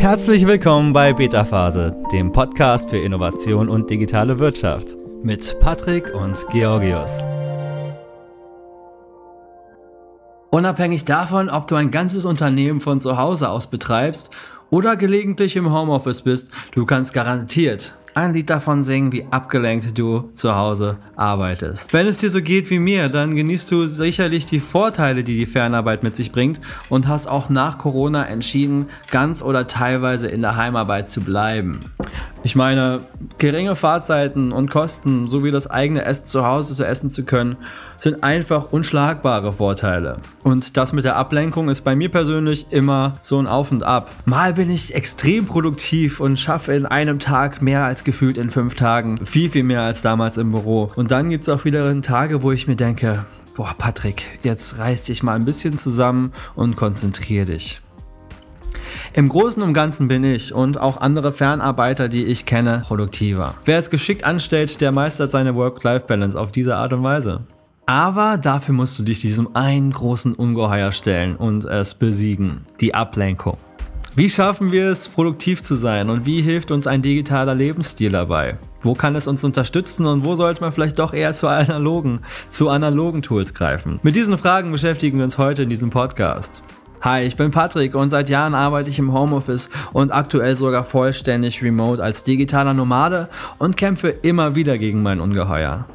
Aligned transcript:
Herzlich 0.00 0.46
willkommen 0.46 0.94
bei 0.94 1.12
Beta 1.12 1.44
Phase, 1.44 1.94
dem 2.10 2.32
Podcast 2.32 2.88
für 2.88 2.96
Innovation 2.96 3.68
und 3.68 3.90
digitale 3.90 4.38
Wirtschaft 4.38 4.96
mit 5.22 5.60
Patrick 5.60 6.14
und 6.14 6.42
Georgios. 6.50 7.22
Unabhängig 10.48 11.04
davon, 11.04 11.50
ob 11.50 11.66
du 11.66 11.74
ein 11.74 11.90
ganzes 11.90 12.24
Unternehmen 12.24 12.80
von 12.80 12.98
zu 12.98 13.18
Hause 13.18 13.50
aus 13.50 13.66
betreibst 13.66 14.30
oder 14.70 14.96
gelegentlich 14.96 15.54
im 15.56 15.70
Homeoffice 15.70 16.22
bist, 16.22 16.50
du 16.74 16.86
kannst 16.86 17.12
garantiert 17.12 17.94
ein 18.14 18.32
Lied 18.32 18.50
davon 18.50 18.82
singen, 18.82 19.12
wie 19.12 19.26
abgelenkt 19.30 19.98
du 19.98 20.30
zu 20.32 20.54
Hause 20.54 20.98
arbeitest. 21.16 21.92
Wenn 21.92 22.06
es 22.06 22.18
dir 22.18 22.30
so 22.30 22.42
geht 22.42 22.70
wie 22.70 22.78
mir, 22.78 23.08
dann 23.08 23.36
genießt 23.36 23.70
du 23.70 23.86
sicherlich 23.86 24.46
die 24.46 24.60
Vorteile, 24.60 25.22
die 25.22 25.36
die 25.36 25.46
Fernarbeit 25.46 26.02
mit 26.02 26.16
sich 26.16 26.32
bringt 26.32 26.60
und 26.88 27.08
hast 27.08 27.26
auch 27.26 27.48
nach 27.48 27.78
Corona 27.78 28.26
entschieden, 28.26 28.88
ganz 29.10 29.42
oder 29.42 29.66
teilweise 29.66 30.28
in 30.28 30.40
der 30.40 30.56
Heimarbeit 30.56 31.08
zu 31.08 31.20
bleiben. 31.20 31.78
Ich 32.42 32.56
meine, 32.56 33.02
geringe 33.36 33.76
Fahrzeiten 33.76 34.50
und 34.50 34.70
Kosten 34.70 35.28
sowie 35.28 35.50
das 35.50 35.70
eigene 35.70 36.06
Essen 36.06 36.24
zu 36.24 36.46
Hause 36.46 36.74
zu 36.74 36.86
essen 36.86 37.10
zu 37.10 37.24
können, 37.24 37.58
sind 37.98 38.22
einfach 38.22 38.72
unschlagbare 38.72 39.52
Vorteile. 39.52 40.16
Und 40.42 40.78
das 40.78 40.94
mit 40.94 41.04
der 41.04 41.16
Ablenkung 41.16 41.68
ist 41.68 41.82
bei 41.82 41.94
mir 41.94 42.10
persönlich 42.10 42.66
immer 42.70 43.12
so 43.20 43.38
ein 43.38 43.46
Auf 43.46 43.70
und 43.72 43.82
Ab. 43.82 44.10
Mal 44.24 44.54
bin 44.54 44.70
ich 44.70 44.94
extrem 44.94 45.44
produktiv 45.44 46.18
und 46.18 46.40
schaffe 46.40 46.72
in 46.72 46.86
einem 46.86 47.18
Tag 47.18 47.60
mehr 47.60 47.84
als 47.84 48.04
gefühlt 48.04 48.38
in 48.38 48.48
fünf 48.48 48.74
Tagen. 48.74 49.26
Viel, 49.26 49.50
viel 49.50 49.64
mehr 49.64 49.82
als 49.82 50.00
damals 50.00 50.38
im 50.38 50.52
Büro. 50.52 50.90
Und 50.96 51.10
dann 51.10 51.28
gibt 51.28 51.42
es 51.42 51.50
auch 51.50 51.66
wieder 51.66 52.00
Tage, 52.00 52.42
wo 52.42 52.52
ich 52.52 52.66
mir 52.66 52.76
denke, 52.76 53.26
boah, 53.54 53.74
Patrick, 53.76 54.24
jetzt 54.42 54.78
reiß 54.78 55.04
dich 55.04 55.22
mal 55.22 55.34
ein 55.34 55.44
bisschen 55.44 55.76
zusammen 55.76 56.32
und 56.54 56.76
konzentrier 56.76 57.44
dich. 57.44 57.82
Im 59.14 59.28
Großen 59.28 59.62
und 59.62 59.72
Ganzen 59.72 60.08
bin 60.08 60.24
ich 60.24 60.54
und 60.54 60.80
auch 60.80 61.00
andere 61.00 61.32
Fernarbeiter, 61.32 62.08
die 62.08 62.24
ich 62.24 62.46
kenne, 62.46 62.82
produktiver. 62.86 63.54
Wer 63.64 63.78
es 63.78 63.90
geschickt 63.90 64.24
anstellt, 64.24 64.80
der 64.80 64.92
meistert 64.92 65.30
seine 65.30 65.54
Work-Life-Balance 65.54 66.38
auf 66.38 66.52
diese 66.52 66.76
Art 66.76 66.92
und 66.92 67.04
Weise. 67.04 67.42
Aber 67.86 68.38
dafür 68.38 68.74
musst 68.74 68.98
du 68.98 69.02
dich 69.02 69.20
diesem 69.20 69.56
einen 69.56 69.90
großen 69.90 70.34
Ungeheuer 70.34 70.92
stellen 70.92 71.34
und 71.34 71.64
es 71.64 71.94
besiegen. 71.94 72.66
Die 72.80 72.94
Ablenkung. 72.94 73.56
Wie 74.16 74.28
schaffen 74.28 74.72
wir 74.72 74.88
es, 74.88 75.08
produktiv 75.08 75.62
zu 75.62 75.74
sein 75.74 76.10
und 76.10 76.26
wie 76.26 76.42
hilft 76.42 76.72
uns 76.72 76.86
ein 76.86 77.00
digitaler 77.00 77.54
Lebensstil 77.54 78.10
dabei? 78.10 78.58
Wo 78.80 78.94
kann 78.94 79.14
es 79.14 79.26
uns 79.26 79.44
unterstützen 79.44 80.06
und 80.06 80.24
wo 80.24 80.34
sollte 80.34 80.60
man 80.60 80.72
vielleicht 80.72 80.98
doch 80.98 81.12
eher 81.12 81.32
zu 81.32 81.46
analogen, 81.48 82.20
zu 82.48 82.68
analogen 82.68 83.22
Tools 83.22 83.54
greifen? 83.54 84.00
Mit 84.02 84.16
diesen 84.16 84.36
Fragen 84.36 84.72
beschäftigen 84.72 85.18
wir 85.18 85.24
uns 85.24 85.38
heute 85.38 85.62
in 85.62 85.70
diesem 85.70 85.90
Podcast. 85.90 86.62
Hi, 87.02 87.22
ich 87.22 87.36
bin 87.36 87.50
Patrick 87.50 87.94
und 87.94 88.10
seit 88.10 88.28
Jahren 88.28 88.54
arbeite 88.54 88.90
ich 88.90 88.98
im 88.98 89.14
Homeoffice 89.14 89.70
und 89.94 90.12
aktuell 90.12 90.54
sogar 90.54 90.84
vollständig 90.84 91.62
remote 91.62 92.02
als 92.02 92.24
digitaler 92.24 92.74
Nomade 92.74 93.30
und 93.56 93.78
kämpfe 93.78 94.08
immer 94.08 94.54
wieder 94.54 94.76
gegen 94.76 95.02
mein 95.02 95.18
Ungeheuer. 95.18 95.86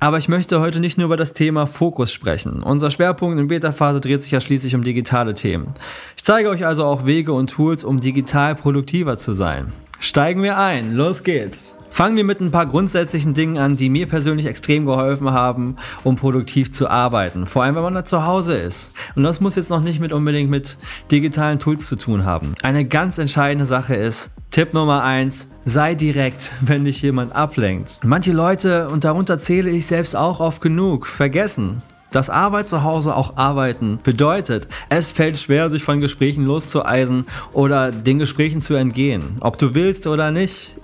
Aber 0.00 0.18
ich 0.18 0.28
möchte 0.28 0.60
heute 0.60 0.80
nicht 0.80 0.98
nur 0.98 1.06
über 1.06 1.16
das 1.16 1.32
Thema 1.32 1.66
Fokus 1.66 2.12
sprechen. 2.12 2.62
Unser 2.62 2.90
Schwerpunkt 2.90 3.40
in 3.40 3.48
Beta-Phase 3.48 4.02
dreht 4.02 4.22
sich 4.22 4.32
ja 4.32 4.40
schließlich 4.40 4.74
um 4.74 4.82
digitale 4.82 5.32
Themen. 5.32 5.72
Ich 6.14 6.24
zeige 6.24 6.50
euch 6.50 6.66
also 6.66 6.84
auch 6.84 7.06
Wege 7.06 7.32
und 7.32 7.48
Tools, 7.48 7.82
um 7.82 8.00
digital 8.00 8.54
produktiver 8.54 9.16
zu 9.16 9.32
sein. 9.32 9.72
Steigen 9.98 10.42
wir 10.42 10.58
ein, 10.58 10.92
los 10.92 11.22
geht's! 11.22 11.78
Fangen 11.94 12.16
wir 12.16 12.24
mit 12.24 12.40
ein 12.40 12.50
paar 12.50 12.66
grundsätzlichen 12.66 13.34
Dingen 13.34 13.56
an, 13.56 13.76
die 13.76 13.88
mir 13.88 14.08
persönlich 14.08 14.46
extrem 14.46 14.84
geholfen 14.84 15.30
haben, 15.30 15.76
um 16.02 16.16
produktiv 16.16 16.72
zu 16.72 16.90
arbeiten. 16.90 17.46
Vor 17.46 17.62
allem, 17.62 17.76
wenn 17.76 17.84
man 17.84 17.94
da 17.94 18.04
zu 18.04 18.26
Hause 18.26 18.56
ist. 18.56 18.90
Und 19.14 19.22
das 19.22 19.40
muss 19.40 19.54
jetzt 19.54 19.70
noch 19.70 19.80
nicht 19.80 20.00
mit 20.00 20.12
unbedingt 20.12 20.50
mit 20.50 20.76
digitalen 21.12 21.60
Tools 21.60 21.86
zu 21.86 21.94
tun 21.94 22.24
haben. 22.24 22.54
Eine 22.64 22.84
ganz 22.84 23.18
entscheidende 23.18 23.64
Sache 23.64 23.94
ist, 23.94 24.30
Tipp 24.50 24.74
Nummer 24.74 25.04
eins: 25.04 25.46
sei 25.64 25.94
direkt, 25.94 26.50
wenn 26.62 26.84
dich 26.84 27.00
jemand 27.00 27.32
ablenkt. 27.32 28.00
Manche 28.02 28.32
Leute, 28.32 28.88
und 28.88 29.04
darunter 29.04 29.38
zähle 29.38 29.70
ich 29.70 29.86
selbst 29.86 30.16
auch 30.16 30.40
oft 30.40 30.60
genug, 30.60 31.06
vergessen, 31.06 31.80
dass 32.10 32.28
Arbeit 32.28 32.68
zu 32.68 32.82
Hause 32.82 33.14
auch 33.14 33.36
Arbeiten 33.36 34.00
bedeutet. 34.02 34.66
Es 34.88 35.12
fällt 35.12 35.38
schwer, 35.38 35.70
sich 35.70 35.84
von 35.84 36.00
Gesprächen 36.00 36.44
loszueisen 36.44 37.26
oder 37.52 37.92
den 37.92 38.18
Gesprächen 38.18 38.60
zu 38.60 38.74
entgehen. 38.74 39.36
Ob 39.38 39.58
du 39.58 39.74
willst 39.74 40.08
oder 40.08 40.32
nicht, 40.32 40.74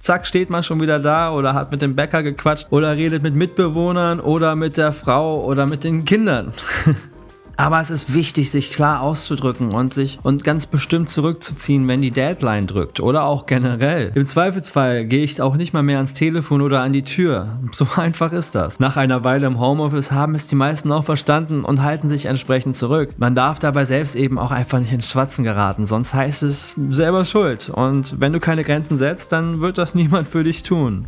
zack, 0.00 0.26
steht 0.26 0.50
man 0.50 0.62
schon 0.62 0.80
wieder 0.80 0.98
da 0.98 1.32
oder 1.32 1.54
hat 1.54 1.72
mit 1.72 1.82
dem 1.82 1.96
Bäcker 1.96 2.22
gequatscht 2.22 2.68
oder 2.70 2.96
redet 2.96 3.22
mit 3.22 3.34
Mitbewohnern 3.34 4.20
oder 4.20 4.54
mit 4.56 4.76
der 4.76 4.92
Frau 4.92 5.44
oder 5.44 5.66
mit 5.66 5.84
den 5.84 6.04
Kindern. 6.04 6.52
Aber 7.56 7.80
es 7.80 7.90
ist 7.90 8.12
wichtig, 8.12 8.50
sich 8.50 8.70
klar 8.70 9.00
auszudrücken 9.00 9.72
und 9.72 9.94
sich 9.94 10.18
und 10.22 10.44
ganz 10.44 10.66
bestimmt 10.66 11.08
zurückzuziehen, 11.08 11.88
wenn 11.88 12.02
die 12.02 12.10
Deadline 12.10 12.66
drückt 12.66 13.00
oder 13.00 13.24
auch 13.24 13.46
generell. 13.46 14.12
Im 14.14 14.26
Zweifelsfall 14.26 15.06
gehe 15.06 15.24
ich 15.24 15.40
auch 15.40 15.56
nicht 15.56 15.72
mal 15.72 15.82
mehr 15.82 15.96
ans 15.96 16.12
Telefon 16.12 16.60
oder 16.60 16.82
an 16.82 16.92
die 16.92 17.02
Tür. 17.04 17.58
So 17.72 17.86
einfach 17.96 18.32
ist 18.32 18.54
das. 18.54 18.78
Nach 18.78 18.96
einer 18.96 19.24
Weile 19.24 19.46
im 19.46 19.58
Homeoffice 19.58 20.12
haben 20.12 20.34
es 20.34 20.46
die 20.46 20.54
meisten 20.54 20.92
auch 20.92 21.04
verstanden 21.04 21.64
und 21.64 21.82
halten 21.82 22.10
sich 22.10 22.26
entsprechend 22.26 22.76
zurück. 22.76 23.14
Man 23.16 23.34
darf 23.34 23.58
dabei 23.58 23.86
selbst 23.86 24.16
eben 24.16 24.38
auch 24.38 24.50
einfach 24.50 24.78
nicht 24.78 24.92
ins 24.92 25.10
Schwatzen 25.10 25.42
geraten, 25.44 25.86
sonst 25.86 26.12
heißt 26.12 26.42
es 26.42 26.74
selber 26.90 27.24
schuld. 27.24 27.70
Und 27.70 28.20
wenn 28.20 28.32
du 28.32 28.40
keine 28.40 28.64
Grenzen 28.64 28.98
setzt, 28.98 29.32
dann 29.32 29.62
wird 29.62 29.78
das 29.78 29.94
niemand 29.96 30.28
für 30.28 30.44
dich 30.44 30.62
tun. 30.62 31.06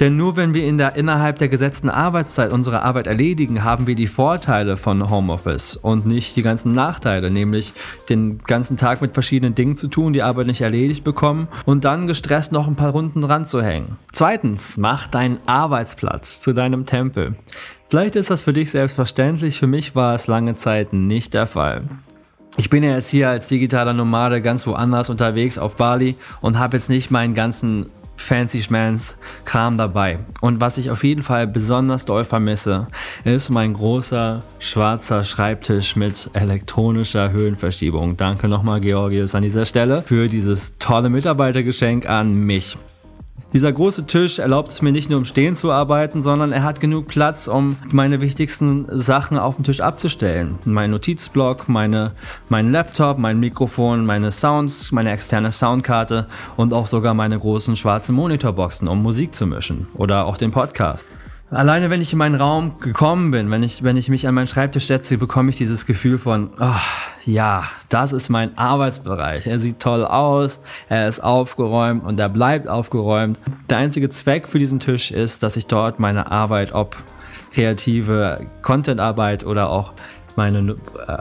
Denn 0.00 0.16
nur 0.16 0.36
wenn 0.36 0.54
wir 0.54 0.64
in 0.66 0.78
der, 0.78 0.96
innerhalb 0.96 1.36
der 1.36 1.48
gesetzten 1.48 1.90
Arbeitszeit 1.90 2.52
unsere 2.52 2.82
Arbeit 2.82 3.06
erledigen, 3.06 3.64
haben 3.64 3.86
wir 3.86 3.94
die 3.94 4.06
Vorteile 4.06 4.78
von 4.78 5.10
Homeoffice 5.10 5.76
und 5.76 6.06
nicht 6.06 6.36
die 6.36 6.42
ganzen 6.42 6.72
Nachteile, 6.72 7.30
nämlich 7.30 7.74
den 8.08 8.38
ganzen 8.38 8.78
Tag 8.78 9.02
mit 9.02 9.12
verschiedenen 9.12 9.54
Dingen 9.54 9.76
zu 9.76 9.88
tun, 9.88 10.14
die 10.14 10.22
Arbeit 10.22 10.46
nicht 10.46 10.62
erledigt 10.62 11.04
bekommen 11.04 11.48
und 11.66 11.84
dann 11.84 12.06
gestresst 12.06 12.50
noch 12.50 12.66
ein 12.66 12.76
paar 12.76 12.92
Runden 12.92 13.22
ranzuhängen. 13.24 13.98
Zweitens, 14.10 14.78
mach 14.78 15.06
deinen 15.06 15.38
Arbeitsplatz 15.44 16.40
zu 16.40 16.54
deinem 16.54 16.86
Tempel. 16.86 17.34
Vielleicht 17.90 18.16
ist 18.16 18.30
das 18.30 18.42
für 18.42 18.54
dich 18.54 18.70
selbstverständlich, 18.70 19.58
für 19.58 19.66
mich 19.66 19.94
war 19.94 20.14
es 20.14 20.28
lange 20.28 20.54
Zeit 20.54 20.94
nicht 20.94 21.34
der 21.34 21.46
Fall. 21.46 21.82
Ich 22.56 22.70
bin 22.70 22.82
ja 22.82 22.94
jetzt 22.94 23.10
hier 23.10 23.28
als 23.28 23.48
digitaler 23.48 23.92
Nomade 23.92 24.40
ganz 24.40 24.66
woanders 24.66 25.10
unterwegs 25.10 25.58
auf 25.58 25.76
Bali 25.76 26.16
und 26.40 26.58
habe 26.58 26.76
jetzt 26.76 26.88
nicht 26.88 27.10
meinen 27.10 27.34
ganzen 27.34 27.86
Fancy 28.20 28.60
Schmans 28.60 29.16
Kram 29.44 29.78
dabei. 29.78 30.20
Und 30.40 30.60
was 30.60 30.78
ich 30.78 30.90
auf 30.90 31.02
jeden 31.02 31.22
Fall 31.22 31.46
besonders 31.46 32.04
doll 32.04 32.24
vermisse, 32.24 32.86
ist 33.24 33.50
mein 33.50 33.72
großer 33.74 34.42
schwarzer 34.58 35.24
Schreibtisch 35.24 35.96
mit 35.96 36.30
elektronischer 36.34 37.32
Höhenverschiebung. 37.32 38.16
Danke 38.16 38.48
nochmal, 38.48 38.80
Georgius, 38.80 39.34
an 39.34 39.42
dieser 39.42 39.66
Stelle 39.66 40.02
für 40.02 40.28
dieses 40.28 40.76
tolle 40.78 41.08
Mitarbeitergeschenk 41.08 42.08
an 42.08 42.34
mich. 42.34 42.76
Dieser 43.52 43.72
große 43.72 44.06
Tisch 44.06 44.38
erlaubt 44.38 44.70
es 44.70 44.80
mir 44.80 44.92
nicht 44.92 45.10
nur 45.10 45.18
im 45.18 45.24
Stehen 45.24 45.56
zu 45.56 45.72
arbeiten, 45.72 46.22
sondern 46.22 46.52
er 46.52 46.62
hat 46.62 46.78
genug 46.78 47.08
Platz, 47.08 47.48
um 47.48 47.76
meine 47.90 48.20
wichtigsten 48.20 48.86
Sachen 48.90 49.38
auf 49.38 49.56
dem 49.56 49.64
Tisch 49.64 49.80
abzustellen. 49.80 50.60
Mein 50.64 50.92
Notizblock, 50.92 51.68
meine, 51.68 52.12
mein 52.48 52.70
Laptop, 52.70 53.18
mein 53.18 53.40
Mikrofon, 53.40 54.06
meine 54.06 54.30
Sounds, 54.30 54.92
meine 54.92 55.10
externe 55.10 55.50
Soundkarte 55.50 56.28
und 56.56 56.72
auch 56.72 56.86
sogar 56.86 57.14
meine 57.14 57.40
großen 57.40 57.74
schwarzen 57.74 58.14
Monitorboxen, 58.14 58.86
um 58.86 59.02
Musik 59.02 59.34
zu 59.34 59.46
mischen 59.46 59.88
oder 59.94 60.26
auch 60.26 60.36
den 60.36 60.52
Podcast. 60.52 61.04
Alleine 61.50 61.90
wenn 61.90 62.00
ich 62.00 62.12
in 62.12 62.18
meinen 62.18 62.36
Raum 62.36 62.78
gekommen 62.78 63.32
bin, 63.32 63.50
wenn 63.50 63.64
ich, 63.64 63.82
wenn 63.82 63.96
ich 63.96 64.08
mich 64.08 64.28
an 64.28 64.34
meinen 64.34 64.46
Schreibtisch 64.46 64.86
setze, 64.86 65.18
bekomme 65.18 65.50
ich 65.50 65.56
dieses 65.56 65.84
Gefühl 65.84 66.16
von, 66.16 66.50
oh, 66.60 66.80
ja, 67.24 67.64
das 67.88 68.12
ist 68.12 68.28
mein 68.28 68.56
Arbeitsbereich. 68.56 69.48
Er 69.48 69.58
sieht 69.58 69.80
toll 69.80 70.04
aus, 70.04 70.62
er 70.88 71.08
ist 71.08 71.18
aufgeräumt 71.18 72.04
und 72.04 72.20
er 72.20 72.28
bleibt 72.28 72.68
aufgeräumt. 72.68 73.36
Der 73.68 73.78
einzige 73.78 74.08
Zweck 74.10 74.46
für 74.46 74.60
diesen 74.60 74.78
Tisch 74.78 75.10
ist, 75.10 75.42
dass 75.42 75.56
ich 75.56 75.66
dort 75.66 75.98
meine 75.98 76.30
Arbeit, 76.30 76.72
ob 76.72 76.96
kreative 77.52 78.46
Contentarbeit 78.62 79.44
oder 79.44 79.70
auch 79.70 79.92
meine 80.36 80.76
äh, 81.06 81.12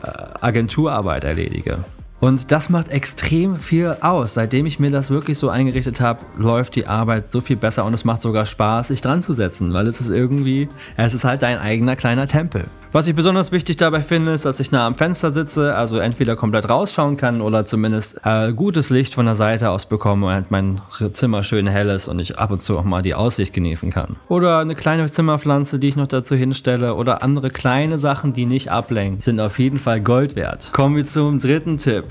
Agenturarbeit 0.42 1.24
erledige. 1.24 1.80
Und 2.19 2.52
das 2.52 2.69
macht 2.69 2.90
extrem 2.90 3.56
viel 3.56 3.95
aus. 4.01 4.33
Seitdem 4.33 4.66
ich 4.66 4.80
mir 4.80 4.92
das 4.92 5.10
wirklich 5.10 5.38
so 5.38 5.50
eingerichtet 5.50 6.01
habe, 6.01 6.19
läuft 6.38 6.75
die 6.75 6.86
Arbeit 6.86 7.31
so 7.31 7.39
viel 7.42 7.56
besser 7.56 7.86
und 7.86 7.94
es 7.94 8.04
macht 8.04 8.21
sogar 8.21 8.45
Spaß, 8.45 8.89
sich 8.89 9.01
dran 9.01 9.21
zu 9.21 9.33
setzen, 9.33 9.74
weil 9.74 9.88
es 9.88 10.01
ist 10.01 10.10
irgendwie, 10.10 10.68
es 10.98 11.13
ist 11.13 11.24
halt 11.24 11.42
dein 11.42 11.60
eigener 11.60 11.95
kleiner 11.95 12.27
Tempel. 12.27 12.66
Was 12.92 13.07
ich 13.07 13.13
besonders 13.13 13.51
wichtig 13.51 13.77
dabei 13.77 14.01
finde, 14.01 14.31
ist, 14.31 14.45
dass 14.45 14.60
ich 14.60 14.71
nah 14.71 14.88
am 14.88 14.95
Fenster 14.95 15.30
sitze, 15.30 15.75
also 15.75 16.00
entweder 16.00 16.36
komplett 16.36 16.68
rausschauen 16.68 17.18
kann 17.18 17.39
oder 17.39 17.63
zumindest 17.63 18.19
äh, 18.24 18.51
gutes 18.51 18.89
Licht 18.89 19.13
von 19.13 19.27
der 19.27 19.36
Seite 19.36 19.69
aus 19.69 19.86
bekomme 19.86 20.36
und 20.36 20.50
mein 20.50 20.81
Zimmer 21.12 21.44
schön 21.44 21.68
hell 21.68 21.89
ist 21.89 22.07
und 22.07 22.18
ich 22.18 22.39
ab 22.39 22.50
und 22.50 22.60
zu 22.63 22.80
auch 22.80 22.83
mal 22.83 23.04
die 23.04 23.13
Aussicht 23.13 23.54
genießen 23.54 23.92
kann. 23.92 24.15
Oder 24.27 24.57
eine 24.57 24.74
kleine 24.74 25.06
Zimmerpflanze, 25.06 25.77
die 25.77 25.89
ich 25.89 25.98
noch 25.98 26.07
dazu 26.07 26.36
hinstelle 26.36 26.95
oder 26.95 27.22
andere 27.22 27.51
kleine 27.51 28.00
Sachen, 28.00 28.33
die 28.33 28.48
nicht 28.48 28.72
ablenken, 28.72 29.22
sind 29.22 29.39
auf 29.39 29.60
jeden 29.60 29.77
Fall 29.77 30.01
Gold 30.01 30.36
wert. 30.36 30.72
Kommen 30.74 30.95
wir 30.95 31.06
zum 31.06 31.38
dritten 31.38 31.77
Tipp. 31.77 32.06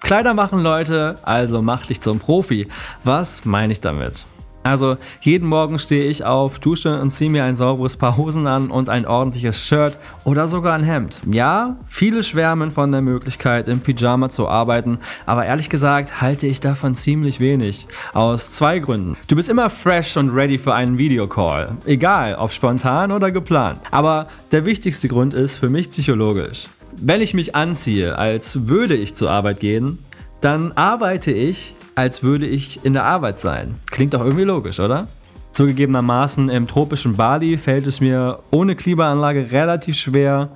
Kleider 0.00 0.34
machen 0.34 0.60
Leute, 0.60 1.16
also 1.22 1.60
mach 1.60 1.86
dich 1.86 2.00
zum 2.00 2.18
Profi. 2.18 2.68
Was 3.04 3.44
meine 3.44 3.72
ich 3.72 3.80
damit? 3.80 4.24
Also 4.68 4.98
jeden 5.20 5.48
Morgen 5.48 5.78
stehe 5.78 6.04
ich 6.10 6.24
auf, 6.24 6.58
dusche 6.58 7.00
und 7.00 7.10
ziehe 7.10 7.30
mir 7.30 7.44
ein 7.44 7.56
sauberes 7.56 7.96
Paar 7.96 8.18
Hosen 8.18 8.46
an 8.46 8.70
und 8.70 8.90
ein 8.90 9.06
ordentliches 9.06 9.64
Shirt 9.64 9.96
oder 10.24 10.46
sogar 10.46 10.74
ein 10.74 10.84
Hemd. 10.84 11.16
Ja, 11.30 11.76
viele 11.86 12.22
schwärmen 12.22 12.70
von 12.70 12.92
der 12.92 13.00
Möglichkeit, 13.00 13.68
im 13.68 13.80
Pyjama 13.80 14.28
zu 14.28 14.46
arbeiten, 14.46 14.98
aber 15.24 15.46
ehrlich 15.46 15.70
gesagt 15.70 16.20
halte 16.20 16.46
ich 16.46 16.60
davon 16.60 16.94
ziemlich 16.94 17.40
wenig. 17.40 17.86
Aus 18.12 18.50
zwei 18.50 18.78
Gründen. 18.78 19.16
Du 19.26 19.36
bist 19.36 19.48
immer 19.48 19.70
fresh 19.70 20.16
und 20.18 20.30
ready 20.30 20.58
für 20.58 20.74
einen 20.74 20.98
Videocall. 20.98 21.76
Egal, 21.86 22.34
ob 22.34 22.52
spontan 22.52 23.10
oder 23.10 23.30
geplant. 23.30 23.80
Aber 23.90 24.28
der 24.52 24.66
wichtigste 24.66 25.08
Grund 25.08 25.32
ist 25.32 25.56
für 25.56 25.70
mich 25.70 25.88
psychologisch. 25.88 26.68
Wenn 27.00 27.20
ich 27.20 27.34
mich 27.34 27.54
anziehe, 27.54 28.18
als 28.18 28.68
würde 28.68 28.94
ich 28.94 29.14
zur 29.14 29.30
Arbeit 29.30 29.60
gehen, 29.60 29.98
dann 30.40 30.72
arbeite 30.72 31.32
ich 31.32 31.74
als 31.98 32.22
würde 32.22 32.46
ich 32.46 32.84
in 32.84 32.94
der 32.94 33.04
Arbeit 33.06 33.40
sein. 33.40 33.80
Klingt 33.90 34.14
doch 34.14 34.20
irgendwie 34.20 34.44
logisch, 34.44 34.78
oder? 34.78 35.08
Zugegebenermaßen 35.50 36.48
im 36.48 36.68
tropischen 36.68 37.16
Bali 37.16 37.58
fällt 37.58 37.88
es 37.88 38.00
mir 38.00 38.38
ohne 38.52 38.76
Klimaanlage 38.76 39.50
relativ 39.50 39.96
schwer, 39.96 40.50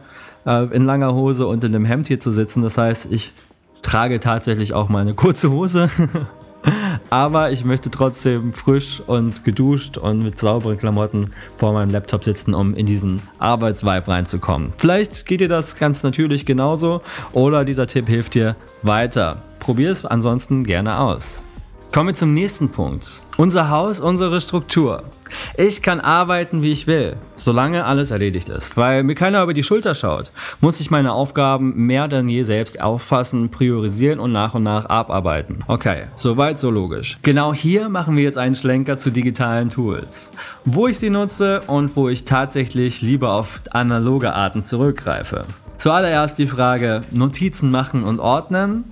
äh, 0.46 0.66
in 0.66 0.86
langer 0.86 1.14
Hose 1.14 1.48
und 1.48 1.64
in 1.64 1.74
einem 1.74 1.84
Hemd 1.84 2.06
hier 2.06 2.20
zu 2.20 2.30
sitzen. 2.30 2.62
Das 2.62 2.78
heißt, 2.78 3.08
ich 3.10 3.32
trage 3.82 4.20
tatsächlich 4.20 4.72
auch 4.72 4.88
mal 4.88 5.00
eine 5.00 5.14
kurze 5.14 5.50
Hose. 5.50 5.90
Aber 7.10 7.52
ich 7.52 7.64
möchte 7.64 7.90
trotzdem 7.90 8.52
frisch 8.52 9.00
und 9.06 9.44
geduscht 9.44 9.98
und 9.98 10.22
mit 10.22 10.38
sauberen 10.38 10.78
Klamotten 10.78 11.30
vor 11.56 11.72
meinem 11.72 11.90
Laptop 11.90 12.24
sitzen, 12.24 12.54
um 12.54 12.74
in 12.74 12.86
diesen 12.86 13.20
Arbeitsvibe 13.38 14.08
reinzukommen. 14.08 14.72
Vielleicht 14.76 15.26
geht 15.26 15.40
dir 15.40 15.48
das 15.48 15.76
ganz 15.76 16.02
natürlich 16.02 16.46
genauso 16.46 17.02
oder 17.32 17.64
dieser 17.64 17.86
Tipp 17.86 18.08
hilft 18.08 18.34
dir 18.34 18.56
weiter. 18.82 19.42
Probier 19.58 19.90
es 19.90 20.06
ansonsten 20.06 20.64
gerne 20.64 20.98
aus. 20.98 21.42
Kommen 21.92 22.08
wir 22.08 22.14
zum 22.14 22.32
nächsten 22.32 22.70
Punkt. 22.70 23.22
Unser 23.36 23.68
Haus, 23.68 24.00
unsere 24.00 24.40
Struktur. 24.40 25.02
Ich 25.58 25.82
kann 25.82 26.00
arbeiten, 26.00 26.62
wie 26.62 26.72
ich 26.72 26.86
will, 26.86 27.16
solange 27.36 27.84
alles 27.84 28.10
erledigt 28.10 28.48
ist. 28.48 28.78
Weil 28.78 29.02
mir 29.02 29.14
keiner 29.14 29.42
über 29.42 29.52
die 29.52 29.62
Schulter 29.62 29.94
schaut, 29.94 30.30
muss 30.62 30.80
ich 30.80 30.90
meine 30.90 31.12
Aufgaben 31.12 31.74
mehr 31.84 32.08
denn 32.08 32.30
je 32.30 32.44
selbst 32.44 32.80
auffassen, 32.80 33.50
priorisieren 33.50 34.20
und 34.20 34.32
nach 34.32 34.54
und 34.54 34.62
nach 34.62 34.86
abarbeiten. 34.86 35.58
Okay, 35.66 36.04
soweit 36.14 36.58
so 36.58 36.70
logisch. 36.70 37.18
Genau 37.20 37.52
hier 37.52 37.90
machen 37.90 38.16
wir 38.16 38.22
jetzt 38.22 38.38
einen 38.38 38.54
Schlenker 38.54 38.96
zu 38.96 39.10
digitalen 39.10 39.68
Tools. 39.68 40.32
Wo 40.64 40.86
ich 40.86 40.98
sie 40.98 41.10
nutze 41.10 41.60
und 41.66 41.94
wo 41.94 42.08
ich 42.08 42.24
tatsächlich 42.24 43.02
lieber 43.02 43.34
auf 43.34 43.60
analoge 43.70 44.32
Arten 44.32 44.64
zurückgreife. 44.64 45.44
Zuallererst 45.76 46.38
die 46.38 46.46
Frage, 46.46 47.02
Notizen 47.10 47.70
machen 47.70 48.04
und 48.04 48.18
ordnen. 48.18 48.84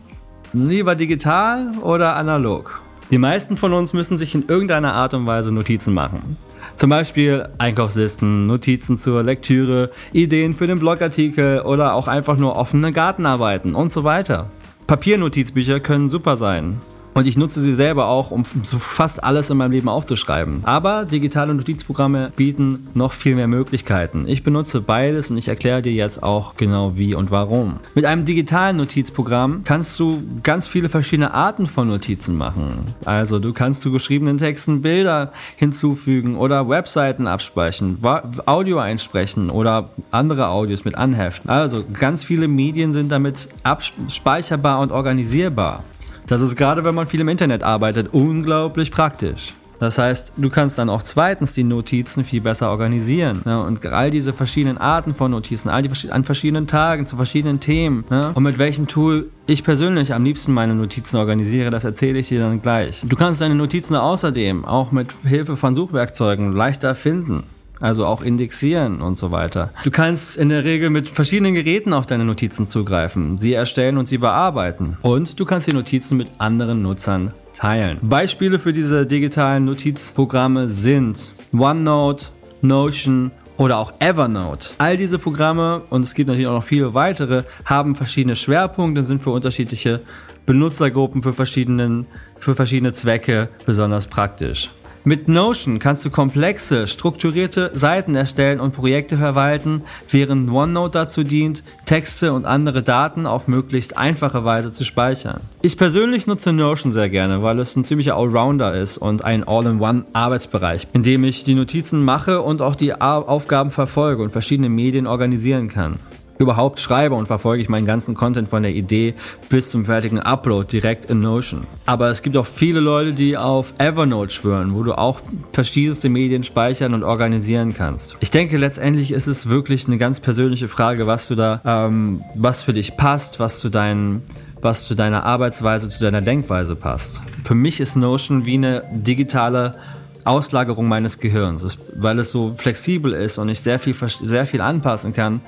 Lieber 0.52 0.96
digital 0.96 1.72
oder 1.82 2.16
analog? 2.16 2.82
Die 3.10 3.18
meisten 3.18 3.56
von 3.56 3.72
uns 3.72 3.92
müssen 3.92 4.18
sich 4.18 4.36
in 4.36 4.46
irgendeiner 4.48 4.94
Art 4.94 5.14
und 5.14 5.26
Weise 5.26 5.52
Notizen 5.52 5.92
machen. 5.92 6.36
Zum 6.76 6.90
Beispiel 6.90 7.48
Einkaufslisten, 7.58 8.46
Notizen 8.46 8.96
zur 8.96 9.24
Lektüre, 9.24 9.90
Ideen 10.12 10.54
für 10.54 10.68
den 10.68 10.78
Blogartikel 10.78 11.62
oder 11.62 11.94
auch 11.94 12.06
einfach 12.06 12.36
nur 12.36 12.56
offene 12.56 12.92
Gartenarbeiten 12.92 13.74
und 13.74 13.90
so 13.90 14.04
weiter. 14.04 14.50
Papiernotizbücher 14.86 15.80
können 15.80 16.08
super 16.08 16.36
sein. 16.36 16.80
Und 17.14 17.26
ich 17.26 17.36
nutze 17.36 17.60
sie 17.60 17.72
selber 17.72 18.06
auch, 18.06 18.30
um 18.30 18.44
so 18.62 18.78
fast 18.78 19.22
alles 19.24 19.50
in 19.50 19.56
meinem 19.56 19.72
Leben 19.72 19.88
aufzuschreiben. 19.88 20.60
Aber 20.64 21.04
digitale 21.04 21.54
Notizprogramme 21.54 22.32
bieten 22.36 22.88
noch 22.94 23.12
viel 23.12 23.34
mehr 23.34 23.48
Möglichkeiten. 23.48 24.26
Ich 24.28 24.42
benutze 24.42 24.80
beides 24.80 25.30
und 25.30 25.36
ich 25.36 25.48
erkläre 25.48 25.82
dir 25.82 25.92
jetzt 25.92 26.22
auch 26.22 26.54
genau 26.56 26.96
wie 26.96 27.14
und 27.14 27.30
warum. 27.30 27.80
Mit 27.94 28.04
einem 28.04 28.24
digitalen 28.24 28.76
Notizprogramm 28.76 29.62
kannst 29.64 29.98
du 29.98 30.22
ganz 30.42 30.68
viele 30.68 30.88
verschiedene 30.88 31.34
Arten 31.34 31.66
von 31.66 31.88
Notizen 31.88 32.36
machen. 32.36 32.94
Also 33.04 33.38
du 33.38 33.52
kannst 33.52 33.82
zu 33.82 33.90
geschriebenen 33.90 34.38
Texten 34.38 34.80
Bilder 34.80 35.32
hinzufügen 35.56 36.36
oder 36.36 36.68
Webseiten 36.68 37.26
abspeichern, 37.26 37.98
Audio 38.46 38.78
einsprechen 38.78 39.50
oder 39.50 39.90
andere 40.10 40.48
Audios 40.48 40.84
mit 40.84 40.94
anheften. 40.94 41.50
Also 41.50 41.84
ganz 41.92 42.24
viele 42.24 42.48
Medien 42.48 42.92
sind 42.92 43.10
damit 43.10 43.48
abspeicherbar 43.62 44.80
und 44.80 44.92
organisierbar. 44.92 45.84
Das 46.30 46.42
ist 46.42 46.54
gerade, 46.54 46.84
wenn 46.84 46.94
man 46.94 47.08
viel 47.08 47.18
im 47.18 47.28
Internet 47.28 47.64
arbeitet, 47.64 48.10
unglaublich 48.12 48.92
praktisch. 48.92 49.52
Das 49.80 49.98
heißt, 49.98 50.34
du 50.36 50.48
kannst 50.48 50.78
dann 50.78 50.88
auch 50.88 51.02
zweitens 51.02 51.54
die 51.54 51.64
Notizen 51.64 52.22
viel 52.22 52.40
besser 52.40 52.70
organisieren. 52.70 53.42
Ne? 53.44 53.60
Und 53.60 53.84
all 53.86 54.12
diese 54.12 54.32
verschiedenen 54.32 54.78
Arten 54.78 55.12
von 55.12 55.32
Notizen, 55.32 55.70
all 55.70 55.82
die 55.82 55.90
an 56.08 56.22
verschiedenen 56.22 56.68
Tagen 56.68 57.04
zu 57.06 57.16
verschiedenen 57.16 57.58
Themen. 57.58 58.04
Ne? 58.10 58.30
Und 58.32 58.44
mit 58.44 58.58
welchem 58.58 58.86
Tool 58.86 59.30
ich 59.48 59.64
persönlich 59.64 60.14
am 60.14 60.22
liebsten 60.22 60.52
meine 60.52 60.76
Notizen 60.76 61.16
organisiere, 61.16 61.70
das 61.70 61.84
erzähle 61.84 62.20
ich 62.20 62.28
dir 62.28 62.38
dann 62.38 62.62
gleich. 62.62 63.02
Du 63.04 63.16
kannst 63.16 63.40
deine 63.40 63.56
Notizen 63.56 63.96
außerdem 63.96 64.64
auch 64.64 64.92
mit 64.92 65.12
Hilfe 65.24 65.56
von 65.56 65.74
Suchwerkzeugen 65.74 66.52
leichter 66.52 66.94
finden. 66.94 67.42
Also 67.80 68.06
auch 68.06 68.22
indexieren 68.22 69.00
und 69.00 69.16
so 69.16 69.30
weiter. 69.30 69.72
Du 69.84 69.90
kannst 69.90 70.36
in 70.36 70.50
der 70.50 70.64
Regel 70.64 70.90
mit 70.90 71.08
verschiedenen 71.08 71.54
Geräten 71.54 71.92
auf 71.92 72.06
deine 72.06 72.24
Notizen 72.24 72.66
zugreifen, 72.66 73.38
sie 73.38 73.54
erstellen 73.54 73.96
und 73.96 74.06
sie 74.06 74.18
bearbeiten. 74.18 74.98
Und 75.02 75.40
du 75.40 75.44
kannst 75.44 75.66
die 75.66 75.74
Notizen 75.74 76.16
mit 76.16 76.28
anderen 76.38 76.82
Nutzern 76.82 77.32
teilen. 77.54 77.98
Beispiele 78.02 78.58
für 78.58 78.72
diese 78.72 79.06
digitalen 79.06 79.64
Notizprogramme 79.64 80.68
sind 80.68 81.32
OneNote, 81.52 82.26
Notion, 82.62 83.32
oder 83.60 83.76
auch 83.76 83.92
Evernote. 83.98 84.70
All 84.78 84.96
diese 84.96 85.18
Programme, 85.18 85.82
und 85.90 86.02
es 86.02 86.14
gibt 86.14 86.28
natürlich 86.28 86.48
auch 86.48 86.54
noch 86.54 86.64
viele 86.64 86.94
weitere, 86.94 87.42
haben 87.66 87.94
verschiedene 87.94 88.34
Schwerpunkte, 88.34 89.02
sind 89.02 89.22
für 89.22 89.30
unterschiedliche 89.30 90.00
Benutzergruppen, 90.46 91.22
für, 91.22 91.34
verschiedenen, 91.34 92.06
für 92.38 92.54
verschiedene 92.54 92.94
Zwecke 92.94 93.50
besonders 93.66 94.06
praktisch. 94.06 94.70
Mit 95.02 95.28
Notion 95.28 95.78
kannst 95.78 96.04
du 96.04 96.10
komplexe, 96.10 96.86
strukturierte 96.86 97.70
Seiten 97.72 98.14
erstellen 98.14 98.60
und 98.60 98.74
Projekte 98.74 99.16
verwalten, 99.16 99.82
während 100.10 100.50
OneNote 100.50 100.98
dazu 100.98 101.24
dient, 101.24 101.64
Texte 101.86 102.34
und 102.34 102.44
andere 102.44 102.82
Daten 102.82 103.26
auf 103.26 103.48
möglichst 103.48 103.96
einfache 103.96 104.44
Weise 104.44 104.72
zu 104.72 104.84
speichern. 104.84 105.40
Ich 105.62 105.78
persönlich 105.78 106.26
nutze 106.26 106.52
Notion 106.52 106.92
sehr 106.92 107.08
gerne, 107.08 107.42
weil 107.42 107.58
es 107.60 107.74
ein 107.76 107.84
ziemlicher 107.84 108.16
Allrounder 108.16 108.74
ist 108.74 108.98
und 108.98 109.24
ein 109.24 109.42
All-in-One-Arbeitsbereich, 109.48 110.88
in 110.92 111.02
dem 111.02 111.24
ich 111.24 111.44
die 111.44 111.54
Notizen 111.54 112.04
mache 112.04 112.42
und 112.42 112.60
auch 112.60 112.74
die 112.74 112.92
Aufgaben 113.00 113.70
verfolge 113.70 114.22
und 114.22 114.30
verschiedene 114.30 114.68
Medien 114.68 115.06
organisieren 115.06 115.68
kann 115.68 115.98
überhaupt 116.40 116.80
schreibe 116.80 117.14
und 117.14 117.26
verfolge 117.26 117.62
ich 117.62 117.68
meinen 117.68 117.86
ganzen 117.86 118.14
Content 118.14 118.48
von 118.48 118.62
der 118.62 118.72
Idee 118.72 119.14
bis 119.50 119.70
zum 119.70 119.84
fertigen 119.84 120.18
Upload 120.18 120.66
direkt 120.66 121.04
in 121.04 121.20
Notion. 121.20 121.66
Aber 121.86 122.08
es 122.08 122.22
gibt 122.22 122.36
auch 122.36 122.46
viele 122.46 122.80
Leute, 122.80 123.12
die 123.12 123.36
auf 123.36 123.74
Evernote 123.78 124.32
schwören, 124.32 124.74
wo 124.74 124.82
du 124.82 124.96
auch 124.96 125.20
verschiedenste 125.52 126.08
Medien 126.08 126.42
speichern 126.42 126.94
und 126.94 127.04
organisieren 127.04 127.74
kannst. 127.74 128.16
Ich 128.20 128.30
denke, 128.30 128.56
letztendlich 128.56 129.12
ist 129.12 129.26
es 129.26 129.48
wirklich 129.48 129.86
eine 129.86 129.98
ganz 129.98 130.18
persönliche 130.18 130.68
Frage, 130.68 131.06
was 131.06 131.28
du 131.28 131.34
da, 131.34 131.60
ähm, 131.64 132.24
was 132.34 132.62
für 132.62 132.72
dich 132.72 132.96
passt, 132.96 133.38
was 133.38 133.60
zu 133.60 133.68
deinen 133.68 134.22
was 134.62 134.86
zu 134.86 134.94
deiner 134.94 135.24
Arbeitsweise, 135.24 135.88
zu 135.88 136.02
deiner 136.02 136.20
Denkweise 136.20 136.76
passt. 136.76 137.22
Für 137.44 137.54
mich 137.54 137.80
ist 137.80 137.96
Notion 137.96 138.44
wie 138.44 138.54
eine 138.54 138.82
digitale 138.92 139.76
Auslagerung 140.24 140.86
meines 140.86 141.18
Gehirns, 141.18 141.78
weil 141.96 142.18
es 142.18 142.30
so 142.30 142.54
flexibel 142.56 143.14
ist 143.14 143.38
und 143.38 143.48
ich 143.48 143.60
sehr 143.60 143.78
viel, 143.78 143.94
sehr 143.94 144.46
viel 144.46 144.60
anpassen 144.60 145.14
kann, 145.14 145.40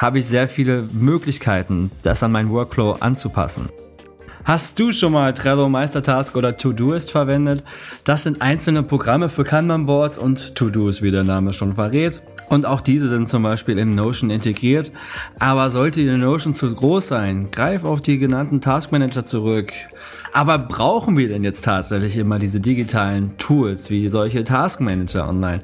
habe 0.00 0.18
ich 0.18 0.26
sehr 0.26 0.48
viele 0.48 0.88
Möglichkeiten, 0.92 1.90
das 2.02 2.22
an 2.22 2.32
meinen 2.32 2.48
Workflow 2.48 2.92
anzupassen. 2.92 3.68
Hast 4.44 4.78
du 4.78 4.92
schon 4.92 5.12
mal 5.12 5.34
Trello, 5.34 5.68
Meistertask 5.68 6.34
oder 6.34 6.56
Todoist 6.56 7.10
verwendet? 7.10 7.62
Das 8.04 8.22
sind 8.22 8.40
einzelne 8.40 8.82
Programme 8.82 9.28
für 9.28 9.44
Kanban-Boards 9.44 10.16
und 10.16 10.54
To-Dos, 10.54 11.02
wie 11.02 11.10
der 11.10 11.24
Name 11.24 11.52
schon 11.52 11.74
verrät. 11.74 12.22
Und 12.48 12.64
auch 12.64 12.80
diese 12.80 13.10
sind 13.10 13.28
zum 13.28 13.42
Beispiel 13.42 13.76
in 13.76 13.94
Notion 13.94 14.30
integriert. 14.30 14.90
Aber 15.38 15.68
sollte 15.68 16.00
die 16.00 16.16
Notion 16.16 16.54
zu 16.54 16.74
groß 16.74 17.06
sein, 17.06 17.50
greif 17.50 17.84
auf 17.84 18.00
die 18.00 18.18
genannten 18.18 18.62
Task 18.62 18.92
Manager 18.92 19.26
zurück. 19.26 19.74
Aber 20.32 20.58
brauchen 20.58 21.18
wir 21.18 21.28
denn 21.28 21.44
jetzt 21.44 21.66
tatsächlich 21.66 22.16
immer 22.16 22.38
diese 22.38 22.60
digitalen 22.60 23.36
Tools 23.36 23.90
wie 23.90 24.08
solche 24.08 24.44
Task 24.44 24.80
Manager 24.80 25.28
online? 25.28 25.62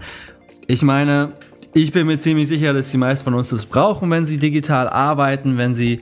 Ich 0.66 0.82
meine, 0.82 1.32
ich 1.76 1.92
bin 1.92 2.06
mir 2.06 2.18
ziemlich 2.18 2.48
sicher, 2.48 2.72
dass 2.72 2.90
die 2.90 2.96
meisten 2.96 3.24
von 3.24 3.34
uns 3.34 3.50
das 3.50 3.66
brauchen, 3.66 4.10
wenn 4.10 4.24
sie 4.24 4.38
digital 4.38 4.88
arbeiten, 4.88 5.58
wenn 5.58 5.74
sie 5.74 6.00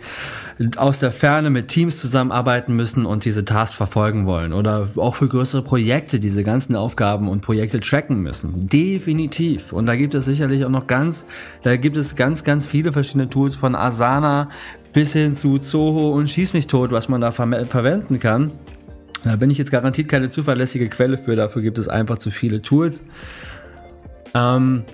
aus 0.76 1.00
der 1.00 1.10
Ferne 1.10 1.50
mit 1.50 1.66
Teams 1.66 1.98
zusammenarbeiten 1.98 2.76
müssen 2.76 3.06
und 3.06 3.24
diese 3.24 3.44
Tasks 3.44 3.74
verfolgen 3.74 4.24
wollen 4.24 4.52
oder 4.52 4.88
auch 4.94 5.16
für 5.16 5.26
größere 5.26 5.62
Projekte 5.62 6.20
diese 6.20 6.44
ganzen 6.44 6.76
Aufgaben 6.76 7.28
und 7.28 7.40
Projekte 7.40 7.80
tracken 7.80 8.22
müssen. 8.22 8.68
Definitiv. 8.68 9.72
Und 9.72 9.86
da 9.86 9.96
gibt 9.96 10.14
es 10.14 10.26
sicherlich 10.26 10.64
auch 10.64 10.70
noch 10.70 10.86
ganz, 10.86 11.26
da 11.64 11.76
gibt 11.76 11.96
es 11.96 12.14
ganz, 12.14 12.44
ganz 12.44 12.66
viele 12.66 12.92
verschiedene 12.92 13.28
Tools 13.28 13.56
von 13.56 13.74
Asana 13.74 14.50
bis 14.92 15.12
hin 15.12 15.34
zu 15.34 15.58
Zoho 15.58 16.12
und 16.12 16.30
Schieß 16.30 16.52
mich 16.52 16.68
tot, 16.68 16.92
was 16.92 17.08
man 17.08 17.20
da 17.20 17.32
ver 17.32 17.66
verwenden 17.66 18.20
kann. 18.20 18.52
Da 19.24 19.34
bin 19.34 19.50
ich 19.50 19.58
jetzt 19.58 19.72
garantiert 19.72 20.06
keine 20.06 20.28
zuverlässige 20.28 20.88
Quelle 20.88 21.18
für, 21.18 21.34
dafür 21.34 21.62
gibt 21.62 21.78
es 21.78 21.88
einfach 21.88 22.18
zu 22.18 22.30
viele 22.30 22.62
Tools. 22.62 23.02
Ähm, 24.34 24.84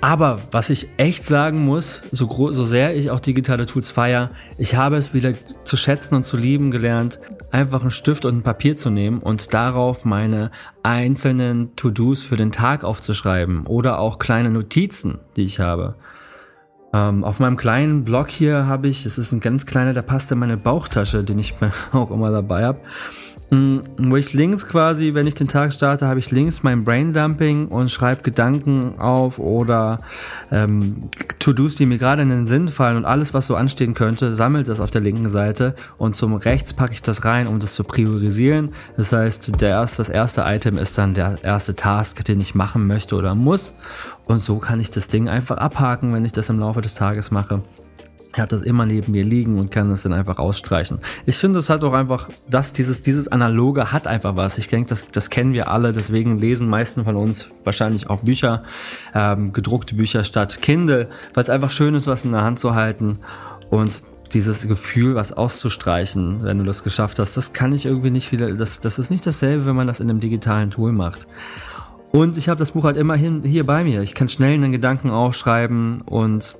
Aber 0.00 0.38
was 0.50 0.70
ich 0.70 0.88
echt 0.96 1.24
sagen 1.24 1.64
muss, 1.64 2.02
so, 2.10 2.52
so 2.52 2.64
sehr 2.64 2.96
ich 2.96 3.10
auch 3.10 3.20
digitale 3.20 3.66
Tools 3.66 3.90
feiere, 3.90 4.30
ich 4.56 4.74
habe 4.74 4.96
es 4.96 5.12
wieder 5.12 5.34
zu 5.64 5.76
schätzen 5.76 6.14
und 6.14 6.24
zu 6.24 6.38
lieben 6.38 6.70
gelernt, 6.70 7.20
einfach 7.50 7.82
einen 7.82 7.90
Stift 7.90 8.24
und 8.24 8.38
ein 8.38 8.42
Papier 8.42 8.76
zu 8.76 8.88
nehmen 8.88 9.18
und 9.18 9.52
darauf 9.52 10.06
meine 10.06 10.50
einzelnen 10.82 11.76
To-Dos 11.76 12.22
für 12.22 12.36
den 12.36 12.50
Tag 12.50 12.82
aufzuschreiben 12.82 13.66
oder 13.66 13.98
auch 13.98 14.18
kleine 14.18 14.50
Notizen, 14.50 15.18
die 15.36 15.44
ich 15.44 15.60
habe. 15.60 15.96
Ähm, 16.92 17.22
auf 17.24 17.38
meinem 17.38 17.56
kleinen 17.56 18.04
Blog 18.04 18.30
hier 18.30 18.66
habe 18.66 18.88
ich, 18.88 19.06
es 19.06 19.16
ist 19.16 19.32
ein 19.32 19.40
ganz 19.40 19.64
kleiner, 19.66 19.92
der 19.92 20.02
passt 20.02 20.32
in 20.32 20.38
meine 20.38 20.56
Bauchtasche, 20.56 21.22
den 21.22 21.38
ich 21.38 21.54
auch 21.92 22.10
immer 22.10 22.30
dabei 22.30 22.64
habe. 22.64 22.80
Mm, 23.50 23.78
wo 23.98 24.16
ich 24.16 24.32
links 24.32 24.68
quasi, 24.68 25.14
wenn 25.14 25.26
ich 25.26 25.34
den 25.34 25.48
Tag 25.48 25.72
starte, 25.72 26.06
habe 26.06 26.20
ich 26.20 26.30
links 26.30 26.62
mein 26.62 26.84
Braindumping 26.84 27.66
und 27.66 27.90
schreibe 27.90 28.22
Gedanken 28.22 29.00
auf 29.00 29.40
oder 29.40 29.98
ähm, 30.52 31.10
To-Dos, 31.40 31.74
die 31.74 31.86
mir 31.86 31.98
gerade 31.98 32.22
in 32.22 32.28
den 32.28 32.46
Sinn 32.46 32.68
fallen 32.68 32.96
und 32.96 33.04
alles, 33.04 33.34
was 33.34 33.46
so 33.46 33.56
anstehen 33.56 33.94
könnte, 33.94 34.34
sammelt 34.34 34.68
das 34.68 34.78
auf 34.78 34.92
der 34.92 35.00
linken 35.00 35.28
Seite 35.28 35.74
und 35.98 36.14
zum 36.14 36.34
rechts 36.34 36.74
packe 36.74 36.92
ich 36.92 37.02
das 37.02 37.24
rein, 37.24 37.48
um 37.48 37.58
das 37.58 37.74
zu 37.74 37.82
priorisieren. 37.82 38.70
Das 38.96 39.12
heißt, 39.12 39.60
der 39.60 39.70
erste, 39.70 39.96
das 39.96 40.10
erste 40.10 40.42
Item 40.46 40.78
ist 40.78 40.96
dann 40.96 41.14
der 41.14 41.38
erste 41.42 41.74
Task, 41.74 42.24
den 42.24 42.40
ich 42.40 42.54
machen 42.54 42.86
möchte 42.86 43.16
oder 43.16 43.34
muss. 43.34 43.74
Und 44.30 44.38
so 44.38 44.58
kann 44.58 44.78
ich 44.78 44.92
das 44.92 45.08
Ding 45.08 45.28
einfach 45.28 45.56
abhaken, 45.56 46.14
wenn 46.14 46.24
ich 46.24 46.30
das 46.30 46.48
im 46.50 46.60
Laufe 46.60 46.80
des 46.80 46.94
Tages 46.94 47.32
mache. 47.32 47.62
Ich 48.32 48.38
habe 48.38 48.46
das 48.46 48.62
immer 48.62 48.86
neben 48.86 49.10
mir 49.10 49.24
liegen 49.24 49.58
und 49.58 49.72
kann 49.72 49.90
das 49.90 50.04
dann 50.04 50.12
einfach 50.12 50.38
ausstreichen. 50.38 51.00
Ich 51.26 51.34
finde, 51.34 51.58
es 51.58 51.68
hat 51.68 51.82
auch 51.82 51.94
einfach, 51.94 52.28
dass 52.48 52.72
dieses, 52.72 53.02
dieses 53.02 53.26
Analoge 53.26 53.90
hat 53.90 54.06
einfach 54.06 54.36
was. 54.36 54.56
Ich 54.56 54.68
denke, 54.68 54.88
das, 54.88 55.10
das 55.10 55.30
kennen 55.30 55.52
wir 55.52 55.68
alle, 55.68 55.92
deswegen 55.92 56.38
lesen 56.38 56.68
meisten 56.68 57.02
von 57.02 57.16
uns 57.16 57.50
wahrscheinlich 57.64 58.08
auch 58.08 58.20
Bücher, 58.20 58.62
ähm, 59.16 59.52
gedruckte 59.52 59.96
Bücher 59.96 60.22
statt 60.22 60.62
Kindle, 60.62 61.08
weil 61.34 61.42
es 61.42 61.50
einfach 61.50 61.70
schön 61.70 61.96
ist, 61.96 62.06
was 62.06 62.24
in 62.24 62.30
der 62.30 62.42
Hand 62.42 62.60
zu 62.60 62.76
halten 62.76 63.18
und 63.68 64.04
dieses 64.32 64.68
Gefühl, 64.68 65.16
was 65.16 65.32
auszustreichen, 65.32 66.44
wenn 66.44 66.58
du 66.58 66.64
das 66.64 66.84
geschafft 66.84 67.18
hast, 67.18 67.36
das 67.36 67.52
kann 67.52 67.72
ich 67.72 67.84
irgendwie 67.84 68.10
nicht 68.10 68.30
wieder, 68.30 68.52
das, 68.52 68.78
das 68.78 69.00
ist 69.00 69.10
nicht 69.10 69.26
dasselbe, 69.26 69.66
wenn 69.66 69.74
man 69.74 69.88
das 69.88 69.98
in 69.98 70.08
einem 70.08 70.20
digitalen 70.20 70.70
Tool 70.70 70.92
macht. 70.92 71.26
Und 72.12 72.36
ich 72.36 72.48
habe 72.48 72.58
das 72.58 72.72
Buch 72.72 72.84
halt 72.84 72.96
immer 72.96 73.14
hier 73.14 73.64
bei 73.64 73.84
mir. 73.84 74.02
Ich 74.02 74.14
kann 74.14 74.28
schnell 74.28 74.54
einen 74.54 74.72
Gedanken 74.72 75.10
aufschreiben 75.10 76.02
und 76.02 76.56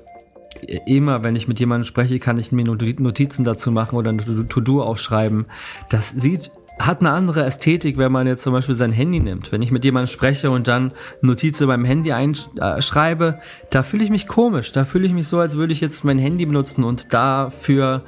immer, 0.87 1.25
wenn 1.25 1.37
ich 1.37 1.49
mit 1.49 1.59
jemandem 1.59 1.85
spreche, 1.85 2.19
kann 2.19 2.39
ich 2.39 2.53
mir 2.53 2.65
Notizen 2.65 3.45
dazu 3.45 3.73
machen 3.73 3.97
oder 3.97 4.13
ein 4.13 4.19
To-Do 4.19 4.83
aufschreiben. 4.83 5.47
Das 5.89 6.11
sieht 6.11 6.51
hat 6.81 7.01
eine 7.01 7.11
andere 7.11 7.45
Ästhetik, 7.45 7.99
wenn 7.99 8.11
man 8.11 8.27
jetzt 8.27 8.43
zum 8.43 8.55
Beispiel 8.55 8.75
sein 8.75 8.93
Handy 8.93 9.21
nimmt. 9.21 9.53
Wenn 9.53 9.61
ich 9.61 9.71
mit 9.71 9.85
jemandem 9.85 10.07
spreche 10.07 10.51
und 10.51 10.67
dann 10.67 10.93
Notizen 11.21 11.67
beim 11.67 11.85
Handy 11.85 12.13
einschreibe, 12.13 13.39
da 13.69 13.83
fühle 13.83 14.03
ich 14.03 14.11
mich 14.11 14.27
komisch. 14.27 14.73
Da 14.73 14.85
fühle 14.85 15.07
ich 15.07 15.13
mich 15.13 15.29
so, 15.29 15.39
als 15.39 15.57
würde 15.57 15.75
ich 15.75 15.83
jetzt 15.83 16.05
mein 16.05 16.19
Handy 16.19 16.47
benutzen 16.47 16.83
und 16.83 17.13
dafür 17.13 18.03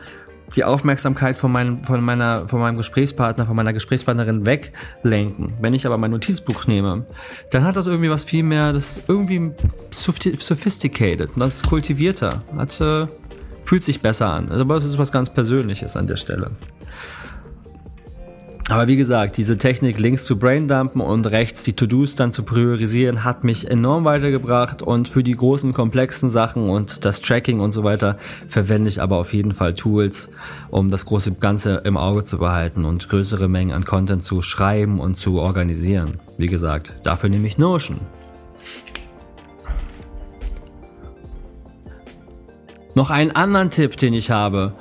die 0.54 0.64
Aufmerksamkeit 0.64 1.38
von 1.38 1.50
meinem, 1.50 1.84
von 1.84 2.02
meiner, 2.02 2.49
von 2.49 2.61
meinem 2.61 2.76
Gesprächspartner, 2.76 3.46
von 3.46 3.56
meiner 3.56 3.72
Gesprächspartnerin 3.72 4.44
weglenken. 4.46 5.54
Wenn 5.61 5.75
ich 5.75 5.87
aber 5.87 5.99
mein 5.99 6.11
Notizbuch 6.11 6.66
nehme, 6.66 7.06
dann 7.50 7.64
hat 7.64 7.76
das 7.76 7.87
irgendwie 7.87 8.11
was 8.11 8.25
viel 8.25 8.42
mehr, 8.42 8.72
das 8.72 8.99
ist 8.99 9.08
irgendwie 9.08 9.52
sophisticated, 9.90 11.30
das 11.37 11.56
ist 11.56 11.68
kultivierter, 11.68 12.42
hat, 12.56 12.80
äh, 12.80 13.06
fühlt 13.64 13.82
sich 13.82 14.00
besser 14.00 14.30
an. 14.30 14.49
Also, 14.50 14.62
aber 14.62 14.76
es 14.76 14.84
ist 14.84 14.99
was 14.99 15.12
ganz 15.12 15.30
Persönliches 15.30 15.96
an 15.96 16.06
der 16.06 16.16
Stelle. 16.16 16.50
Aber 18.69 18.87
wie 18.87 18.97
gesagt, 18.97 19.37
diese 19.37 19.59
Technik 19.59 19.99
links 19.99 20.25
zu 20.25 20.38
braindumpen 20.38 21.00
und 21.00 21.26
rechts 21.26 21.62
die 21.62 21.73
To-Dos 21.73 22.14
dann 22.14 22.33
zu 22.33 22.45
priorisieren, 22.45 23.25
hat 23.25 23.42
mich 23.45 23.69
enorm 23.69 24.04
weitergebracht 24.04 24.83
und 24.83 25.09
für 25.09 25.23
die 25.23 25.35
großen 25.35 25.73
komplexen 25.73 26.31
Sachen 26.31 26.71
und 26.71 27.04
das 27.04 27.21
Tracking 27.21 27.61
und 27.61 27.73
so 27.73 27.83
weiter 27.83 28.19
verwende 28.47 28.88
ich 28.88 29.02
aber 29.02 29.16
auf 29.16 29.35
jeden 29.35 29.52
Fall 29.52 29.75
Tools, 29.75 30.31
um 30.71 30.90
das 30.90 31.07
große 31.07 31.33
Ganze 31.33 31.83
im 31.85 31.97
Auge 31.97 32.25
zu 32.25 32.38
behalten 32.38 32.85
und 32.85 33.09
größere 33.09 33.49
Mengen 33.49 33.73
an 33.73 33.85
Content 33.85 34.23
zu 34.23 34.42
schreiben 34.42 35.00
und 35.00 35.16
zu 35.16 35.40
organisieren. 35.40 36.21
Wie 36.38 36.47
gesagt, 36.47 36.95
dafür 37.02 37.31
nehme 37.31 37.49
ich 37.49 37.59
Notion. 37.59 38.00
Noch 42.95 43.11
einen 43.11 43.33
anderen 43.33 43.71
Tipp, 43.71 43.97
den 43.97 44.12
ich 44.12 44.31
habe 44.31 44.75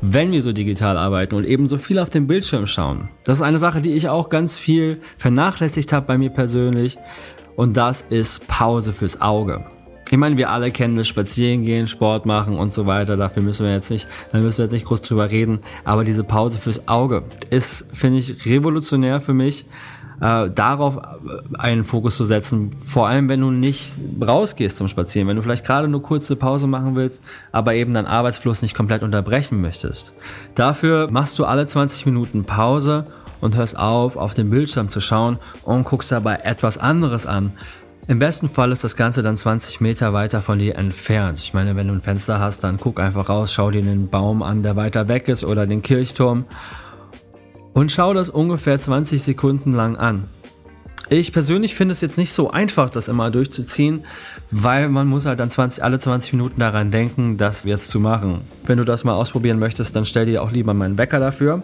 wenn 0.00 0.32
wir 0.32 0.42
so 0.42 0.52
digital 0.52 0.96
arbeiten 0.96 1.34
und 1.34 1.44
eben 1.44 1.66
so 1.66 1.78
viel 1.78 1.98
auf 1.98 2.10
dem 2.10 2.26
Bildschirm 2.26 2.66
schauen. 2.66 3.08
Das 3.24 3.38
ist 3.38 3.42
eine 3.42 3.58
Sache, 3.58 3.80
die 3.80 3.92
ich 3.92 4.08
auch 4.08 4.28
ganz 4.28 4.56
viel 4.56 5.00
vernachlässigt 5.16 5.92
habe 5.92 6.06
bei 6.06 6.18
mir 6.18 6.30
persönlich 6.30 6.98
und 7.56 7.76
das 7.76 8.02
ist 8.02 8.46
Pause 8.48 8.92
fürs 8.92 9.20
Auge. 9.20 9.64
Ich 10.10 10.16
meine, 10.16 10.38
wir 10.38 10.50
alle 10.50 10.70
kennen 10.70 10.96
das 10.96 11.06
Spazieren 11.06 11.64
gehen, 11.64 11.86
Sport 11.86 12.24
machen 12.24 12.56
und 12.56 12.72
so 12.72 12.86
weiter. 12.86 13.16
Dafür 13.16 13.42
müssen 13.42 13.66
wir 13.66 13.72
jetzt 13.74 13.90
nicht, 13.90 14.06
da 14.32 14.38
müssen 14.38 14.58
wir 14.58 14.64
jetzt 14.64 14.72
nicht 14.72 14.86
groß 14.86 15.02
drüber 15.02 15.30
reden. 15.30 15.60
Aber 15.84 16.02
diese 16.02 16.24
Pause 16.24 16.58
fürs 16.58 16.88
Auge 16.88 17.24
ist, 17.50 17.86
finde 17.92 18.18
ich, 18.18 18.46
revolutionär 18.46 19.20
für 19.20 19.34
mich 19.34 19.66
äh, 20.20 20.50
darauf 20.50 20.96
äh, 20.96 21.58
einen 21.58 21.84
Fokus 21.84 22.16
zu 22.16 22.24
setzen. 22.24 22.70
Vor 22.72 23.08
allem, 23.08 23.28
wenn 23.28 23.40
du 23.40 23.50
nicht 23.50 23.92
rausgehst 24.20 24.76
zum 24.76 24.88
Spazieren, 24.88 25.28
wenn 25.28 25.36
du 25.36 25.42
vielleicht 25.42 25.64
gerade 25.64 25.88
nur 25.88 26.02
kurze 26.02 26.36
Pause 26.36 26.66
machen 26.66 26.96
willst, 26.96 27.22
aber 27.52 27.74
eben 27.74 27.94
deinen 27.94 28.06
Arbeitsfluss 28.06 28.62
nicht 28.62 28.74
komplett 28.74 29.02
unterbrechen 29.02 29.60
möchtest. 29.60 30.12
Dafür 30.54 31.08
machst 31.10 31.38
du 31.38 31.44
alle 31.44 31.66
20 31.66 32.06
Minuten 32.06 32.44
Pause 32.44 33.04
und 33.40 33.56
hörst 33.56 33.78
auf, 33.78 34.16
auf 34.16 34.34
den 34.34 34.50
Bildschirm 34.50 34.88
zu 34.88 35.00
schauen 35.00 35.38
und 35.62 35.84
guckst 35.84 36.10
dabei 36.10 36.36
etwas 36.36 36.78
anderes 36.78 37.26
an. 37.26 37.52
Im 38.08 38.18
besten 38.18 38.48
Fall 38.48 38.72
ist 38.72 38.82
das 38.84 38.96
Ganze 38.96 39.22
dann 39.22 39.36
20 39.36 39.82
Meter 39.82 40.14
weiter 40.14 40.40
von 40.40 40.58
dir 40.58 40.76
entfernt. 40.76 41.38
Ich 41.40 41.52
meine, 41.52 41.76
wenn 41.76 41.88
du 41.88 41.94
ein 41.94 42.00
Fenster 42.00 42.40
hast, 42.40 42.64
dann 42.64 42.78
guck 42.78 43.00
einfach 43.00 43.28
raus, 43.28 43.52
schau 43.52 43.70
dir 43.70 43.82
den 43.82 44.08
Baum 44.08 44.42
an, 44.42 44.62
der 44.62 44.76
weiter 44.76 45.08
weg 45.08 45.28
ist 45.28 45.44
oder 45.44 45.66
den 45.66 45.82
Kirchturm 45.82 46.46
und 47.78 47.92
schau 47.92 48.12
das 48.12 48.28
ungefähr 48.28 48.80
20 48.80 49.22
Sekunden 49.22 49.72
lang 49.72 49.96
an. 49.96 50.24
Ich 51.10 51.32
persönlich 51.32 51.76
finde 51.76 51.92
es 51.92 52.00
jetzt 52.00 52.18
nicht 52.18 52.32
so 52.32 52.50
einfach, 52.50 52.90
das 52.90 53.06
immer 53.06 53.30
durchzuziehen, 53.30 54.04
weil 54.50 54.88
man 54.88 55.06
muss 55.06 55.26
halt 55.26 55.38
dann 55.38 55.48
20, 55.48 55.84
alle 55.84 56.00
20 56.00 56.32
Minuten 56.32 56.58
daran 56.58 56.90
denken, 56.90 57.36
das 57.36 57.62
jetzt 57.62 57.90
zu 57.92 58.00
machen. 58.00 58.40
Wenn 58.66 58.78
du 58.78 58.84
das 58.84 59.04
mal 59.04 59.14
ausprobieren 59.14 59.60
möchtest, 59.60 59.94
dann 59.94 60.04
stell 60.04 60.26
dir 60.26 60.42
auch 60.42 60.50
lieber 60.50 60.74
meinen 60.74 60.98
Wecker 60.98 61.20
dafür. 61.20 61.62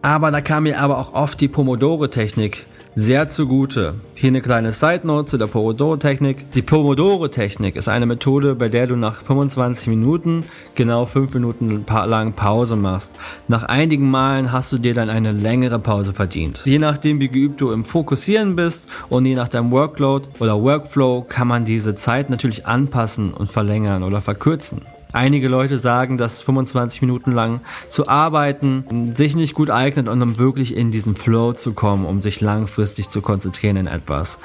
Aber 0.00 0.30
da 0.30 0.40
kam 0.40 0.62
mir 0.62 0.78
aber 0.78 0.96
auch 0.98 1.12
oft 1.12 1.40
die 1.40 1.48
Pomodoro-Technik 1.48 2.64
sehr 2.94 3.26
zugute. 3.26 3.94
Hier 4.14 4.28
eine 4.28 4.42
kleine 4.42 4.70
Side 4.72 5.06
Note 5.06 5.24
zu 5.24 5.38
der 5.38 5.46
Pomodoro-Technik. 5.46 6.52
Die 6.52 6.62
Pomodoro-Technik 6.62 7.76
ist 7.76 7.88
eine 7.88 8.06
Methode, 8.06 8.54
bei 8.54 8.68
der 8.68 8.86
du 8.86 8.96
nach 8.96 9.22
25 9.22 9.88
Minuten 9.88 10.44
genau 10.74 11.06
5 11.06 11.32
Minuten 11.34 11.84
lang 11.88 12.34
Pause 12.34 12.76
machst. 12.76 13.12
Nach 13.48 13.62
einigen 13.62 14.10
Malen 14.10 14.52
hast 14.52 14.72
du 14.72 14.78
dir 14.78 14.94
dann 14.94 15.08
eine 15.08 15.32
längere 15.32 15.78
Pause 15.78 16.12
verdient. 16.12 16.62
Je 16.64 16.78
nachdem, 16.78 17.20
wie 17.20 17.28
geübt 17.28 17.60
du 17.60 17.72
im 17.72 17.84
Fokussieren 17.84 18.56
bist 18.56 18.88
und 19.08 19.24
je 19.24 19.34
nach 19.34 19.48
deinem 19.48 19.70
Workload 19.70 20.28
oder 20.40 20.62
Workflow 20.62 21.22
kann 21.22 21.48
man 21.48 21.64
diese 21.64 21.94
Zeit 21.94 22.28
natürlich 22.28 22.66
anpassen 22.66 23.32
und 23.32 23.50
verlängern 23.50 24.02
oder 24.02 24.20
verkürzen. 24.20 24.82
Einige 25.12 25.48
Leute 25.48 25.78
sagen, 25.78 26.16
dass 26.16 26.40
25 26.40 27.02
Minuten 27.02 27.32
lang 27.32 27.60
zu 27.88 28.08
arbeiten 28.08 29.12
sich 29.14 29.36
nicht 29.36 29.54
gut 29.54 29.70
eignet, 29.70 30.08
um 30.08 30.38
wirklich 30.38 30.76
in 30.76 30.90
diesen 30.90 31.16
Flow 31.16 31.52
zu 31.52 31.72
kommen, 31.72 32.06
um 32.06 32.20
sich 32.20 32.40
langfristig 32.40 33.08
zu 33.08 33.20
konzentrieren 33.20 33.76
in 33.76 33.86
etwas. 33.86 34.38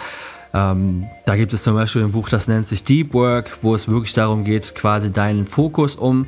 Ähm, 0.54 1.06
da 1.26 1.36
gibt 1.36 1.54
es 1.54 1.64
zum 1.64 1.76
Beispiel 1.76 2.04
ein 2.04 2.12
Buch, 2.12 2.30
das 2.30 2.48
nennt 2.48 2.66
sich 2.66 2.84
Deep 2.84 3.14
Work, 3.14 3.60
wo 3.62 3.76
es 3.76 3.88
wirklich 3.88 4.14
darum 4.14 4.44
geht, 4.44 4.76
quasi 4.76 5.12
deinen 5.12 5.46
Fokus 5.46 5.96
um 5.96 6.28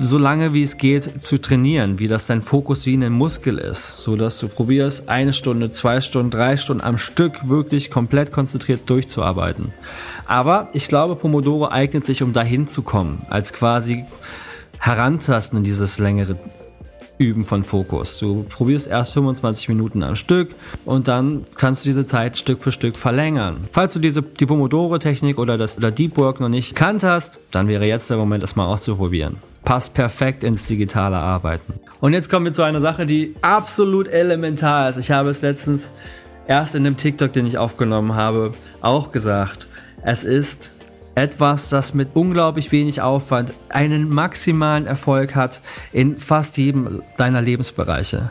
so 0.00 0.18
lange 0.18 0.54
wie 0.54 0.62
es 0.62 0.76
geht 0.76 1.20
zu 1.20 1.40
trainieren, 1.40 1.98
wie 1.98 2.08
das 2.08 2.26
dein 2.26 2.42
Fokus 2.42 2.86
wie 2.86 2.94
ein 2.94 3.12
Muskel 3.12 3.58
ist, 3.58 3.98
so 3.98 4.16
dass 4.16 4.38
du 4.38 4.48
probierst, 4.48 5.08
eine 5.08 5.32
Stunde, 5.32 5.70
zwei 5.70 6.00
Stunden, 6.00 6.30
drei 6.30 6.56
Stunden 6.56 6.82
am 6.82 6.98
Stück 6.98 7.48
wirklich 7.48 7.90
komplett 7.90 8.32
konzentriert 8.32 8.88
durchzuarbeiten. 8.90 9.72
Aber 10.26 10.68
ich 10.72 10.88
glaube, 10.88 11.16
Pomodoro 11.16 11.68
eignet 11.68 12.04
sich, 12.04 12.22
um 12.22 12.32
dahin 12.32 12.66
zu 12.66 12.82
kommen, 12.82 13.24
als 13.28 13.52
quasi 13.52 14.04
Herantasten 14.78 15.58
in 15.58 15.64
dieses 15.64 15.98
längere 15.98 16.36
Üben 17.18 17.44
von 17.44 17.64
Fokus. 17.64 18.18
Du 18.18 18.44
probierst 18.48 18.86
erst 18.86 19.12
25 19.14 19.68
Minuten 19.68 20.02
am 20.02 20.16
Stück 20.16 20.54
und 20.84 21.08
dann 21.08 21.44
kannst 21.56 21.84
du 21.84 21.88
diese 21.88 22.06
Zeit 22.06 22.38
Stück 22.38 22.62
für 22.62 22.72
Stück 22.72 22.96
verlängern. 22.96 23.68
Falls 23.72 23.92
du 23.92 23.98
diese, 23.98 24.22
die 24.22 24.46
Pomodoro-Technik 24.46 25.38
oder 25.38 25.58
das 25.58 25.76
oder 25.76 25.90
Deep 25.90 26.16
Work 26.16 26.40
noch 26.40 26.48
nicht 26.48 26.70
gekannt 26.70 27.02
hast, 27.02 27.40
dann 27.50 27.66
wäre 27.68 27.86
jetzt 27.86 28.08
der 28.08 28.16
Moment, 28.16 28.42
das 28.42 28.54
mal 28.54 28.66
auszuprobieren. 28.66 29.36
Passt 29.68 29.92
perfekt 29.92 30.44
ins 30.44 30.66
digitale 30.66 31.18
Arbeiten. 31.18 31.74
Und 32.00 32.14
jetzt 32.14 32.30
kommen 32.30 32.46
wir 32.46 32.54
zu 32.54 32.62
einer 32.62 32.80
Sache, 32.80 33.04
die 33.04 33.34
absolut 33.42 34.08
elementar 34.08 34.88
ist. 34.88 34.96
Ich 34.96 35.10
habe 35.10 35.28
es 35.28 35.42
letztens 35.42 35.90
erst 36.46 36.74
in 36.74 36.84
dem 36.84 36.96
TikTok, 36.96 37.34
den 37.34 37.46
ich 37.46 37.58
aufgenommen 37.58 38.14
habe, 38.14 38.52
auch 38.80 39.12
gesagt. 39.12 39.68
Es 40.02 40.24
ist 40.24 40.72
etwas, 41.16 41.68
das 41.68 41.92
mit 41.92 42.08
unglaublich 42.14 42.72
wenig 42.72 43.02
Aufwand 43.02 43.52
einen 43.68 44.08
maximalen 44.08 44.86
Erfolg 44.86 45.34
hat 45.34 45.60
in 45.92 46.16
fast 46.16 46.56
jedem 46.56 47.02
deiner 47.18 47.42
Lebensbereiche. 47.42 48.30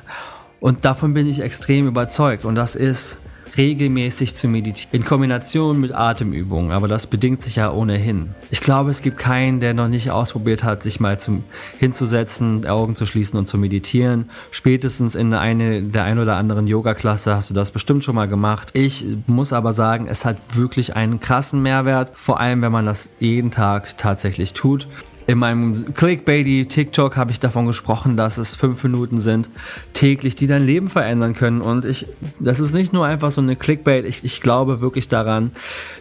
Und 0.60 0.86
davon 0.86 1.14
bin 1.14 1.30
ich 1.30 1.42
extrem 1.42 1.88
überzeugt. 1.88 2.46
Und 2.46 2.56
das 2.56 2.76
ist 2.76 3.20
regelmäßig 3.58 4.36
zu 4.36 4.48
meditieren. 4.48 4.94
In 4.94 5.06
Kombination 5.06 5.80
mit 5.80 5.92
Atemübungen, 5.92 6.72
aber 6.72 6.88
das 6.88 7.08
bedingt 7.08 7.42
sich 7.42 7.58
ja 7.58 7.72
ohnehin. 7.72 8.36
Ich 8.52 8.62
glaube, 8.62 8.90
es 8.90 9.02
gibt 9.02 9.18
keinen, 9.18 9.60
der 9.60 9.74
noch 9.74 9.88
nicht 9.88 10.12
ausprobiert 10.12 10.64
hat, 10.64 10.84
sich 10.84 11.00
mal 11.00 11.20
zum, 11.20 11.44
hinzusetzen, 11.80 12.66
Augen 12.66 12.96
zu 12.96 13.06
schließen 13.06 13.38
und 13.38 13.46
zu 13.46 13.58
meditieren. 13.58 14.30
Spätestens 14.52 15.16
in 15.16 15.34
eine, 15.34 15.82
der 15.82 16.04
ein 16.04 16.20
oder 16.20 16.36
anderen 16.36 16.68
Yoga-Klasse 16.68 17.36
hast 17.36 17.50
du 17.50 17.54
das 17.54 17.72
bestimmt 17.72 18.04
schon 18.04 18.16
mal 18.16 18.28
gemacht. 18.28 18.70
Ich 18.74 19.06
muss 19.26 19.54
aber 19.54 19.74
sagen, 19.74 20.08
es 20.10 20.26
hat 20.26 20.38
wirklich 20.54 20.96
einen 20.96 21.20
krassen 21.20 21.62
Mehrwert, 21.62 22.12
vor 22.16 22.40
allem 22.40 22.62
wenn 22.62 22.72
man 22.72 22.86
das 22.86 23.10
jeden 23.20 23.52
Tag 23.52 23.98
tatsächlich 23.98 24.54
tut. 24.54 24.88
In 25.30 25.40
meinem 25.40 25.94
Clickbaity 25.94 26.68
TikTok 26.68 27.18
habe 27.18 27.32
ich 27.32 27.42
davon 27.42 27.66
gesprochen, 27.66 28.16
dass 28.16 28.38
es 28.38 28.56
fünf 28.56 28.82
Minuten 28.84 29.18
sind 29.18 29.50
täglich, 29.92 30.38
die 30.38 30.48
dein 30.48 30.66
Leben 30.66 30.90
verändern 30.90 31.34
können. 31.34 31.60
Und 31.60 31.84
ich, 31.84 32.06
das 32.40 32.62
ist 32.62 32.74
nicht 32.74 32.94
nur 32.94 33.06
einfach 33.06 33.30
so 33.30 33.42
eine 33.42 33.58
Clickbait. 33.58 34.06
Ich, 34.06 34.24
ich 34.24 34.40
glaube 34.40 34.80
wirklich 34.80 35.10
daran, 35.10 35.52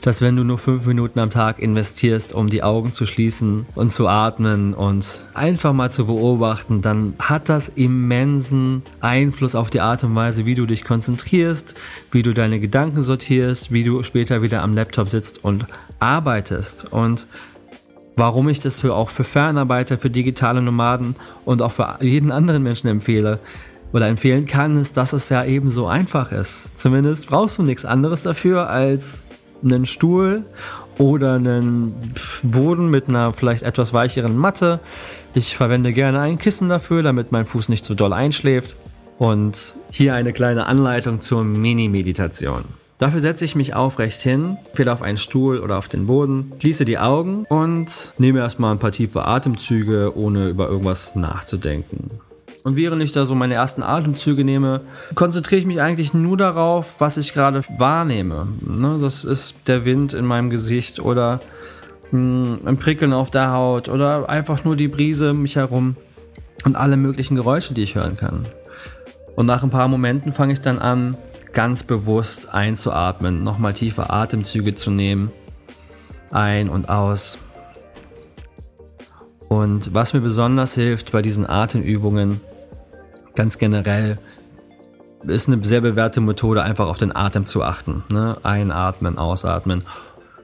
dass 0.01 0.21
wenn 0.21 0.37
du 0.37 0.45
nur 0.45 0.59
fünf 0.59 0.87
Minuten 0.87 1.19
am 1.19 1.31
Tag 1.31 1.59
investierst, 1.59 2.35
um 2.35 2.49
die 2.49 2.63
Augen 2.63 2.93
zu 2.93 3.05
schließen 3.05 3.67
und 3.75 3.91
zu 3.91 4.07
atmen 4.07 4.75
und 4.75 5.21
einfach 5.35 5.73
mal 5.73 5.91
zu 5.91 6.07
beobachten, 6.07 6.81
dann 6.81 7.15
hat 7.19 7.49
das 7.49 7.69
immensen 7.69 8.83
Einfluss 9.01 9.57
auf 9.57 9.71
die 9.71 9.81
Art 9.81 10.05
und 10.05 10.15
Weise, 10.15 10.47
wie 10.47 10.55
du 10.55 10.67
dich 10.67 10.85
konzentrierst, 10.85 11.75
wie 12.13 12.23
du 12.23 12.33
deine 12.33 12.61
Gedanken 12.61 13.03
sortierst, 13.03 13.73
wie 13.73 13.83
du 13.83 14.05
später 14.05 14.43
wieder 14.43 14.63
am 14.63 14.77
Laptop 14.77 15.09
sitzt 15.09 15.43
und 15.43 15.67
arbeitest. 15.99 16.93
Und 16.93 17.27
warum 18.17 18.49
ich 18.49 18.61
das 18.61 18.81
für, 18.81 18.95
auch 18.95 19.11
für 19.11 19.25
Fernarbeiter, 19.25 19.99
für 19.99 20.11
digitale 20.11 20.63
Nomaden 20.63 21.15
und 21.45 21.63
auch 21.63 21.73
für 21.73 21.99
jeden 22.01 22.33
anderen 22.33 22.63
Menschen 22.63 22.89
empfehle 22.89 23.39
oder 23.93 24.09
empfehlen 24.09 24.47
kann, 24.47 24.77
ist, 24.77 24.97
dass 24.97 25.13
es 25.13 25.29
ja 25.29 25.45
eben 25.45 25.71
so 25.71 25.87
einfach 25.87 26.33
ist. 26.33 26.77
Zumindest 26.77 27.29
brauchst 27.29 27.59
du 27.59 27.63
nichts 27.63 27.85
anderes 27.85 28.23
dafür 28.23 28.69
als 28.69 29.23
einen 29.63 29.87
Stuhl 29.87 30.45
oder 30.99 31.35
einen 31.35 32.15
Boden 32.43 32.89
mit 32.89 33.09
einer 33.09 33.33
vielleicht 33.33 33.63
etwas 33.63 33.93
weicheren 33.93 34.37
Matte. 34.37 34.81
Ich 35.35 35.57
verwende 35.57 35.93
gerne 35.93 36.21
ein 36.21 36.39
Kissen 36.39 36.69
dafür, 36.69 37.03
damit 37.03 37.33
mein 37.33 37.45
Fuß 37.45 37.69
nicht 37.69 37.85
so 37.85 37.95
doll 37.95 38.13
einschläft. 38.13 38.77
Und 39.19 39.75
hier 39.91 40.15
eine 40.15 40.35
kleine 40.35 40.67
Anleitung 40.67 41.21
zur 41.21 41.43
Mini-Meditation. 41.43 42.65
Dafür 42.99 43.21
setze 43.21 43.45
ich 43.45 43.55
mich 43.55 43.75
aufrecht 43.75 44.23
hin, 44.23 44.57
entweder 44.69 44.95
auf 44.95 45.03
einen 45.03 45.19
Stuhl 45.19 45.61
oder 45.61 45.77
auf 45.77 45.89
den 45.89 46.07
Boden, 46.07 46.53
schließe 46.61 46.87
die 46.87 46.99
Augen 46.99 47.45
und 47.51 48.15
nehme 48.17 48.39
erstmal 48.39 48.73
ein 48.73 48.79
paar 48.79 48.93
tiefe 48.93 49.27
Atemzüge, 49.27 50.17
ohne 50.17 50.49
über 50.49 50.69
irgendwas 50.69 51.15
nachzudenken. 51.15 52.11
Und 52.65 52.77
während 52.77 53.03
ich 53.03 53.13
da 53.13 53.27
so 53.27 53.35
meine 53.35 53.55
ersten 53.55 53.83
Atemzüge 53.83 54.45
nehme, 54.45 54.81
konzentriere 55.15 55.61
ich 55.61 55.67
mich 55.67 55.81
eigentlich 55.81 56.15
nur 56.15 56.37
darauf, 56.39 56.95
was 56.99 57.17
ich 57.19 57.35
gerade 57.35 57.61
wahrnehme. 57.77 58.49
Ne, 58.61 58.99
das 59.01 59.25
ist 59.25 59.55
der 59.67 59.85
Wind 59.85 60.15
in 60.15 60.25
meinem 60.25 60.49
Gesicht 60.49 60.99
oder 60.99 61.41
hm, 62.11 62.61
ein 62.65 62.79
Prickeln 62.79 63.13
auf 63.13 63.31
der 63.31 63.53
Haut 63.53 63.89
oder 63.89 64.29
einfach 64.29 64.65
nur 64.65 64.75
die 64.75 64.89
Brise 64.89 65.31
um 65.33 65.43
mich 65.43 65.57
herum 65.57 65.97
und 66.65 66.77
alle 66.77 66.97
möglichen 66.97 67.37
Geräusche, 67.37 67.75
die 67.75 67.83
ich 67.83 67.95
hören 67.95 68.17
kann. 68.17 68.47
Und 69.37 69.47
nach 69.47 69.63
ein 69.63 69.71
paar 69.71 69.87
Momenten 69.87 70.33
fange 70.33 70.55
ich 70.55 70.61
dann 70.61 70.79
an, 70.79 71.17
ganz 71.57 71.85
bewusst 71.85 72.53
einzuatmen, 72.53 73.43
nochmal 73.43 73.73
tiefe 73.73 74.11
Atemzüge 74.11 74.75
zu 74.75 74.91
nehmen, 74.91 75.33
ein 76.31 76.69
und 76.69 76.91
aus. 76.91 77.39
Und 79.49 79.95
was 79.95 80.13
mir 80.13 80.21
besonders 80.21 80.75
hilft 80.75 81.13
bei 81.13 81.23
diesen 81.23 81.49
Atemübungen, 81.49 82.43
ganz 83.35 83.57
generell, 83.57 84.19
ist 85.27 85.49
eine 85.49 85.67
sehr 85.67 85.81
bewährte 85.81 86.21
Methode, 86.21 86.63
einfach 86.63 86.89
auf 86.89 86.99
den 86.99 87.17
Atem 87.17 87.47
zu 87.47 87.63
achten. 87.63 88.05
Ne? 88.11 88.37
Einatmen, 88.43 89.17
ausatmen. 89.17 89.85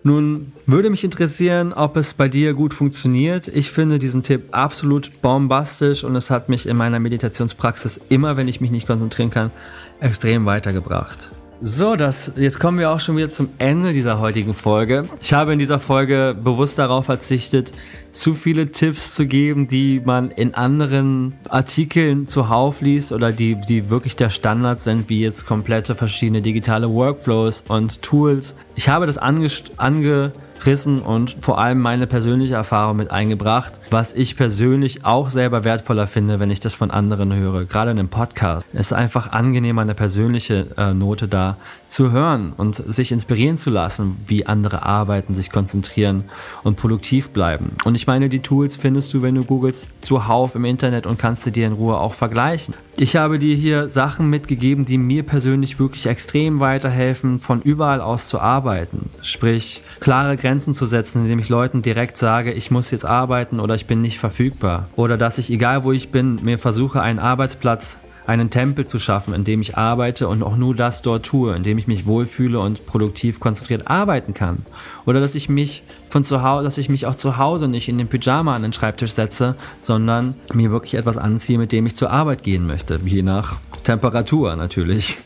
Nun 0.05 0.53
würde 0.67 0.91
mich 0.91 1.05
interessieren, 1.05 1.73
ob 1.73 1.97
es 1.97 2.15
bei 2.15 2.29
dir 2.29 2.55
gut 2.55 2.75
funktioniert. 2.75 3.47
Ich 3.47 3.71
finde 3.71 4.01
diesen 4.01 4.25
Tipp 4.25 4.49
absolut 4.51 5.23
bombastisch 5.23 6.03
und 6.03 6.17
es 6.17 6.29
hat 6.29 6.49
mich 6.49 6.67
in 6.67 6.77
meiner 6.77 6.99
Meditationspraxis 6.99 8.01
immer, 8.09 8.37
wenn 8.37 8.49
ich 8.49 8.61
mich 8.61 8.73
nicht 8.73 8.89
konzentrieren 8.89 9.31
kann, 9.31 9.53
extrem 10.01 10.45
weitergebracht. 10.45 11.31
So, 11.65 11.95
das, 11.95 12.33
jetzt 12.35 12.59
kommen 12.59 12.81
wir 12.81 12.91
auch 12.91 12.99
schon 12.99 13.17
wieder 13.17 13.31
zum 13.31 13.51
Ende 13.59 13.93
dieser 13.93 14.19
heutigen 14.19 14.53
Folge. 14.53 15.05
Ich 15.23 15.33
habe 15.33 15.53
in 15.53 15.61
dieser 15.61 15.79
Folge 15.79 16.37
bewusst 16.43 16.77
darauf 16.77 17.05
verzichtet, 17.05 17.71
zu 18.11 18.35
viele 18.35 18.73
Tipps 18.73 19.15
zu 19.15 19.27
geben, 19.27 19.69
die 19.69 20.03
man 20.05 20.33
in 20.33 20.55
anderen 20.55 21.35
Artikeln 21.49 22.27
zuhauf 22.27 22.81
liest 22.81 23.13
oder 23.13 23.31
die, 23.31 23.55
die 23.69 23.91
wirklich 23.91 24.17
der 24.17 24.29
Standard 24.29 24.81
sind, 24.81 25.09
wie 25.09 25.21
jetzt 25.21 25.47
komplette 25.47 25.95
verschiedene 25.95 26.43
digitale 26.43 26.91
Workflows 26.91 27.63
und 27.69 28.03
Tools. 28.03 28.57
Ich 28.75 28.89
habe 28.89 29.07
das 29.07 29.17
ange, 29.17 29.49
ange 29.77 30.33
rissen 30.67 31.03
und 31.03 31.37
vor 31.41 31.59
allem 31.59 31.81
meine 31.81 32.07
persönliche 32.07 32.55
Erfahrung 32.55 32.97
mit 32.97 33.11
eingebracht, 33.11 33.81
was 33.91 34.13
ich 34.13 34.37
persönlich 34.37 35.05
auch 35.05 35.31
selber 35.31 35.65
wertvoller 35.65 36.07
finde, 36.07 36.41
wenn 36.41 36.51
ich 36.51 36.61
das 36.61 36.75
von 36.75 36.91
anderen 36.91 37.35
höre, 37.35 37.65
gerade 37.65 37.91
in 37.91 37.99
einem 37.99 38.09
Podcast. 38.09 38.67
Es 38.73 38.87
ist 38.87 38.93
einfach 38.93 39.33
angenehm, 39.33 39.79
eine 39.79 39.95
persönliche 39.95 40.69
äh, 40.77 40.95
Note 40.95 41.29
da 41.29 41.57
zu 41.89 42.11
hören 42.11 42.53
und 42.57 42.75
sich 42.75 43.13
inspirieren 43.13 43.59
zu 43.59 43.71
lassen, 43.71 44.17
wie 44.27 44.47
andere 44.47 44.83
arbeiten, 44.83 45.35
sich 45.35 45.51
konzentrieren 45.51 46.25
und 46.63 46.77
produktiv 46.77 47.31
bleiben. 47.31 47.77
Und 47.85 47.95
ich 47.95 48.07
meine, 48.07 48.29
die 48.29 48.41
Tools 48.41 48.77
findest 48.77 49.13
du, 49.13 49.23
wenn 49.23 49.35
du 49.35 49.45
googelst, 49.45 49.89
zuhauf 50.01 50.55
im 50.55 50.65
Internet 50.65 51.07
und 51.07 51.19
kannst 51.19 51.45
sie 51.45 51.53
dir 51.53 51.67
in 51.67 51.75
Ruhe 51.75 51.99
auch 51.99 52.15
vergleichen. 52.15 52.75
Ich 52.97 53.17
habe 53.17 53.39
dir 53.39 53.57
hier 53.57 53.89
Sachen 53.89 54.29
mitgegeben, 54.29 54.85
die 54.85 54.99
mir 54.99 55.23
persönlich 55.23 55.79
wirklich 55.79 56.07
extrem 56.07 56.61
weiterhelfen, 56.61 57.41
von 57.41 57.63
überall 57.63 58.03
aus 58.03 58.29
zu 58.29 58.39
arbeiten. 58.39 59.09
Sprich, 59.23 59.83
klare 59.99 60.37
Grenzen 60.37 60.75
zu 60.75 60.85
setzen, 60.85 61.23
indem 61.23 61.39
ich 61.39 61.49
Leuten 61.49 61.81
direkt 61.81 62.19
sage, 62.19 62.53
ich 62.53 62.71
muss 62.71 62.91
jetzt 62.91 63.07
arbeiten 63.07 63.61
oder 63.61 63.75
ich 63.75 63.87
bin 63.87 64.03
nicht 64.03 64.19
verfügbar. 64.19 64.89
Oder 64.95 65.17
dass 65.17 65.39
ich, 65.39 65.51
egal 65.51 65.85
wo 65.85 65.93
ich 65.93 66.11
bin, 66.11 66.41
mir 66.43 66.59
versuche, 66.59 67.01
einen 67.01 67.19
Arbeitsplatz 67.19 67.99
einen 68.27 68.51
Tempel 68.51 68.87
zu 68.87 68.99
schaffen, 68.99 69.35
in 69.35 69.45
dem 69.45 69.61
ich 69.61 69.77
arbeite 69.77 70.29
und 70.29 70.43
auch 70.43 70.57
nur 70.57 70.75
das 70.75 71.03
dort 71.03 71.27
tue, 71.27 71.55
in 71.55 71.63
dem 71.63 71.79
ich 71.79 71.87
mich 71.87 72.07
wohlfühle 72.07 72.61
und 72.61 72.87
produktiv 72.87 73.41
konzentriert 73.41 73.89
arbeiten 73.89 74.35
kann. 74.35 74.65
Oder 75.07 75.21
dass 75.21 75.35
ich 75.35 75.49
mich 75.49 75.83
von 76.09 76.25
zu 76.25 76.43
Hause, 76.43 76.65
dass 76.65 76.79
ich 76.79 76.89
mich 76.89 77.07
auch 77.07 77.15
zu 77.15 77.39
Hause 77.39 77.69
nicht 77.69 77.89
in 77.89 77.99
den 77.99 78.09
Pyjama 78.09 78.55
an 78.55 78.63
den 78.63 78.73
Schreibtisch 78.73 79.13
setze, 79.13 79.57
sondern 79.81 80.35
mir 80.53 80.71
wirklich 80.71 80.95
etwas 80.95 81.19
anziehe, 81.19 81.59
mit 81.59 81.73
dem 81.73 81.87
ich 81.87 81.97
zur 81.97 82.11
Arbeit 82.11 82.43
gehen 82.43 82.67
möchte, 82.67 83.01
je 83.05 83.23
nach 83.23 83.59
Temperatur 83.83 84.55
natürlich. 84.57 85.19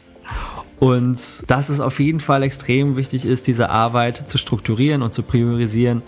Und 0.78 1.18
dass 1.46 1.68
es 1.70 1.80
auf 1.80 2.00
jeden 2.00 2.20
Fall 2.20 2.42
extrem 2.42 2.96
wichtig 2.96 3.24
ist, 3.24 3.46
diese 3.46 3.70
Arbeit 3.70 4.28
zu 4.28 4.37
strukturieren 4.37 5.02
und 5.02 5.12
zu 5.12 5.22
priorisieren, 5.22 6.02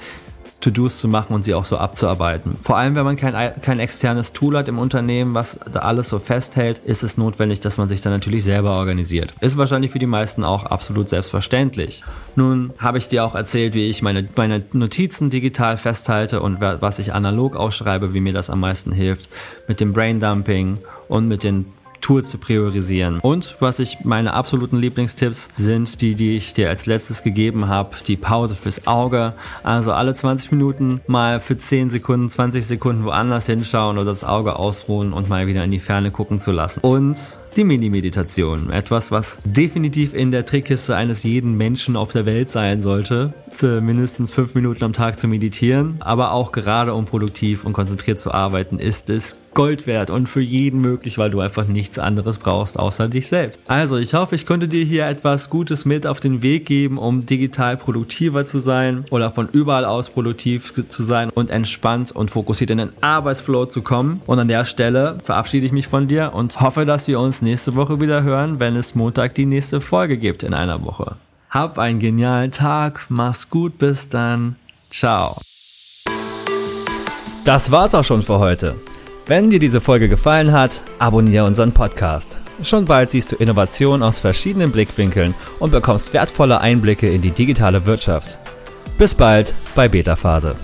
To-Dos 0.60 0.98
zu 0.98 1.06
machen 1.06 1.34
und 1.34 1.44
sie 1.44 1.54
auch 1.54 1.64
so 1.64 1.78
abzuarbeiten. 1.78 2.56
Vor 2.60 2.76
allem, 2.76 2.96
wenn 2.96 3.04
man 3.04 3.16
kein, 3.16 3.60
kein 3.62 3.78
externes 3.78 4.32
Tool 4.32 4.56
hat 4.56 4.68
im 4.68 4.78
Unternehmen, 4.78 5.34
was 5.34 5.58
da 5.70 5.80
alles 5.80 6.08
so 6.08 6.18
festhält, 6.18 6.78
ist 6.84 7.04
es 7.04 7.16
notwendig, 7.16 7.60
dass 7.60 7.78
man 7.78 7.88
sich 7.88 8.02
dann 8.02 8.12
natürlich 8.12 8.42
selber 8.42 8.72
organisiert. 8.72 9.34
Ist 9.40 9.56
wahrscheinlich 9.56 9.92
für 9.92 10.00
die 10.00 10.06
meisten 10.06 10.42
auch 10.42 10.64
absolut 10.64 11.08
selbstverständlich. 11.08 12.02
Nun 12.34 12.72
habe 12.78 12.98
ich 12.98 13.08
dir 13.08 13.24
auch 13.24 13.36
erzählt, 13.36 13.74
wie 13.74 13.88
ich 13.88 14.02
meine, 14.02 14.28
meine 14.34 14.64
Notizen 14.72 15.30
digital 15.30 15.76
festhalte 15.76 16.40
und 16.40 16.60
was 16.60 16.98
ich 16.98 17.14
analog 17.14 17.54
ausschreibe, 17.54 18.12
wie 18.12 18.20
mir 18.20 18.32
das 18.32 18.50
am 18.50 18.60
meisten 18.60 18.90
hilft, 18.90 19.28
mit 19.68 19.78
dem 19.78 19.92
Braindumping 19.92 20.78
und 21.08 21.28
mit 21.28 21.44
den 21.44 21.66
Tools 22.00 22.30
zu 22.30 22.38
priorisieren. 22.38 23.20
Und 23.20 23.56
was 23.60 23.78
ich 23.78 23.98
meine 24.04 24.34
absoluten 24.34 24.78
Lieblingstipps 24.78 25.48
sind 25.56 26.00
die, 26.00 26.14
die 26.14 26.36
ich 26.36 26.54
dir 26.54 26.68
als 26.68 26.86
letztes 26.86 27.22
gegeben 27.22 27.68
habe, 27.68 27.96
die 28.06 28.16
Pause 28.16 28.54
fürs 28.54 28.86
Auge. 28.86 29.34
Also 29.62 29.92
alle 29.92 30.14
20 30.14 30.52
Minuten 30.52 31.00
mal 31.06 31.40
für 31.40 31.58
10 31.58 31.90
Sekunden, 31.90 32.28
20 32.28 32.64
Sekunden 32.66 33.04
woanders 33.04 33.46
hinschauen 33.46 33.96
oder 33.96 34.06
das 34.06 34.24
Auge 34.24 34.56
ausruhen 34.56 35.12
und 35.12 35.28
mal 35.28 35.46
wieder 35.46 35.64
in 35.64 35.70
die 35.70 35.80
Ferne 35.80 36.10
gucken 36.10 36.38
zu 36.38 36.52
lassen. 36.52 36.80
Und 36.80 37.18
die 37.56 37.64
Mini-Meditation. 37.64 38.70
Etwas, 38.70 39.10
was 39.10 39.38
definitiv 39.44 40.14
in 40.14 40.30
der 40.30 40.46
Trickkiste 40.46 40.94
eines 40.94 41.24
jeden 41.24 41.56
Menschen 41.56 41.96
auf 41.96 42.12
der 42.12 42.24
Welt 42.24 42.50
sein 42.50 42.82
sollte. 42.82 43.34
Mindestens 43.60 44.30
fünf 44.30 44.54
Minuten 44.54 44.84
am 44.84 44.92
Tag 44.92 45.18
zu 45.18 45.26
meditieren. 45.26 45.96
Aber 46.00 46.32
auch 46.32 46.52
gerade 46.52 46.94
um 46.94 47.04
produktiv 47.04 47.64
und 47.64 47.72
konzentriert 47.72 48.20
zu 48.20 48.32
arbeiten, 48.32 48.78
ist 48.78 49.10
es 49.10 49.36
Gold 49.58 49.88
wert 49.88 50.08
und 50.08 50.28
für 50.28 50.40
jeden 50.40 50.80
möglich, 50.80 51.18
weil 51.18 51.30
du 51.30 51.40
einfach 51.40 51.66
nichts 51.66 51.98
anderes 51.98 52.38
brauchst 52.38 52.78
außer 52.78 53.08
dich 53.08 53.26
selbst. 53.26 53.60
Also, 53.66 53.96
ich 53.96 54.14
hoffe, 54.14 54.36
ich 54.36 54.46
konnte 54.46 54.68
dir 54.68 54.84
hier 54.84 55.08
etwas 55.08 55.50
Gutes 55.50 55.84
mit 55.84 56.06
auf 56.06 56.20
den 56.20 56.42
Weg 56.42 56.64
geben, 56.64 56.96
um 56.96 57.26
digital 57.26 57.76
produktiver 57.76 58.46
zu 58.46 58.60
sein 58.60 59.04
oder 59.10 59.32
von 59.32 59.48
überall 59.50 59.84
aus 59.84 60.10
produktiv 60.10 60.72
zu 60.86 61.02
sein 61.02 61.30
und 61.30 61.50
entspannt 61.50 62.12
und 62.12 62.30
fokussiert 62.30 62.70
in 62.70 62.78
den 62.78 62.90
Arbeitsflow 63.00 63.66
zu 63.66 63.82
kommen. 63.82 64.20
Und 64.26 64.38
an 64.38 64.46
der 64.46 64.64
Stelle 64.64 65.18
verabschiede 65.24 65.66
ich 65.66 65.72
mich 65.72 65.88
von 65.88 66.06
dir 66.06 66.34
und 66.34 66.60
hoffe, 66.60 66.84
dass 66.84 67.08
wir 67.08 67.18
uns 67.18 67.42
nächste 67.42 67.74
Woche 67.74 68.00
wieder 68.00 68.22
hören, 68.22 68.60
wenn 68.60 68.76
es 68.76 68.94
Montag 68.94 69.34
die 69.34 69.46
nächste 69.46 69.80
Folge 69.80 70.18
gibt 70.18 70.44
in 70.44 70.54
einer 70.54 70.84
Woche. 70.84 71.16
Hab 71.50 71.80
einen 71.80 71.98
genialen 71.98 72.52
Tag, 72.52 73.06
mach's 73.08 73.50
gut, 73.50 73.76
bis 73.78 74.08
dann, 74.08 74.54
ciao. 74.92 75.36
Das 77.44 77.72
war's 77.72 77.96
auch 77.96 78.04
schon 78.04 78.22
für 78.22 78.38
heute. 78.38 78.76
Wenn 79.28 79.50
dir 79.50 79.58
diese 79.58 79.82
Folge 79.82 80.08
gefallen 80.08 80.52
hat, 80.52 80.82
abonniere 80.98 81.44
unseren 81.44 81.72
Podcast. 81.72 82.38
Schon 82.62 82.86
bald 82.86 83.10
siehst 83.10 83.30
du 83.30 83.36
Innovation 83.36 84.02
aus 84.02 84.20
verschiedenen 84.20 84.72
Blickwinkeln 84.72 85.34
und 85.58 85.70
bekommst 85.70 86.14
wertvolle 86.14 86.62
Einblicke 86.62 87.10
in 87.10 87.20
die 87.20 87.30
digitale 87.30 87.84
Wirtschaft. 87.84 88.38
Bis 88.96 89.14
bald 89.14 89.52
bei 89.74 89.86
Beta 89.86 90.16
Phase. 90.16 90.56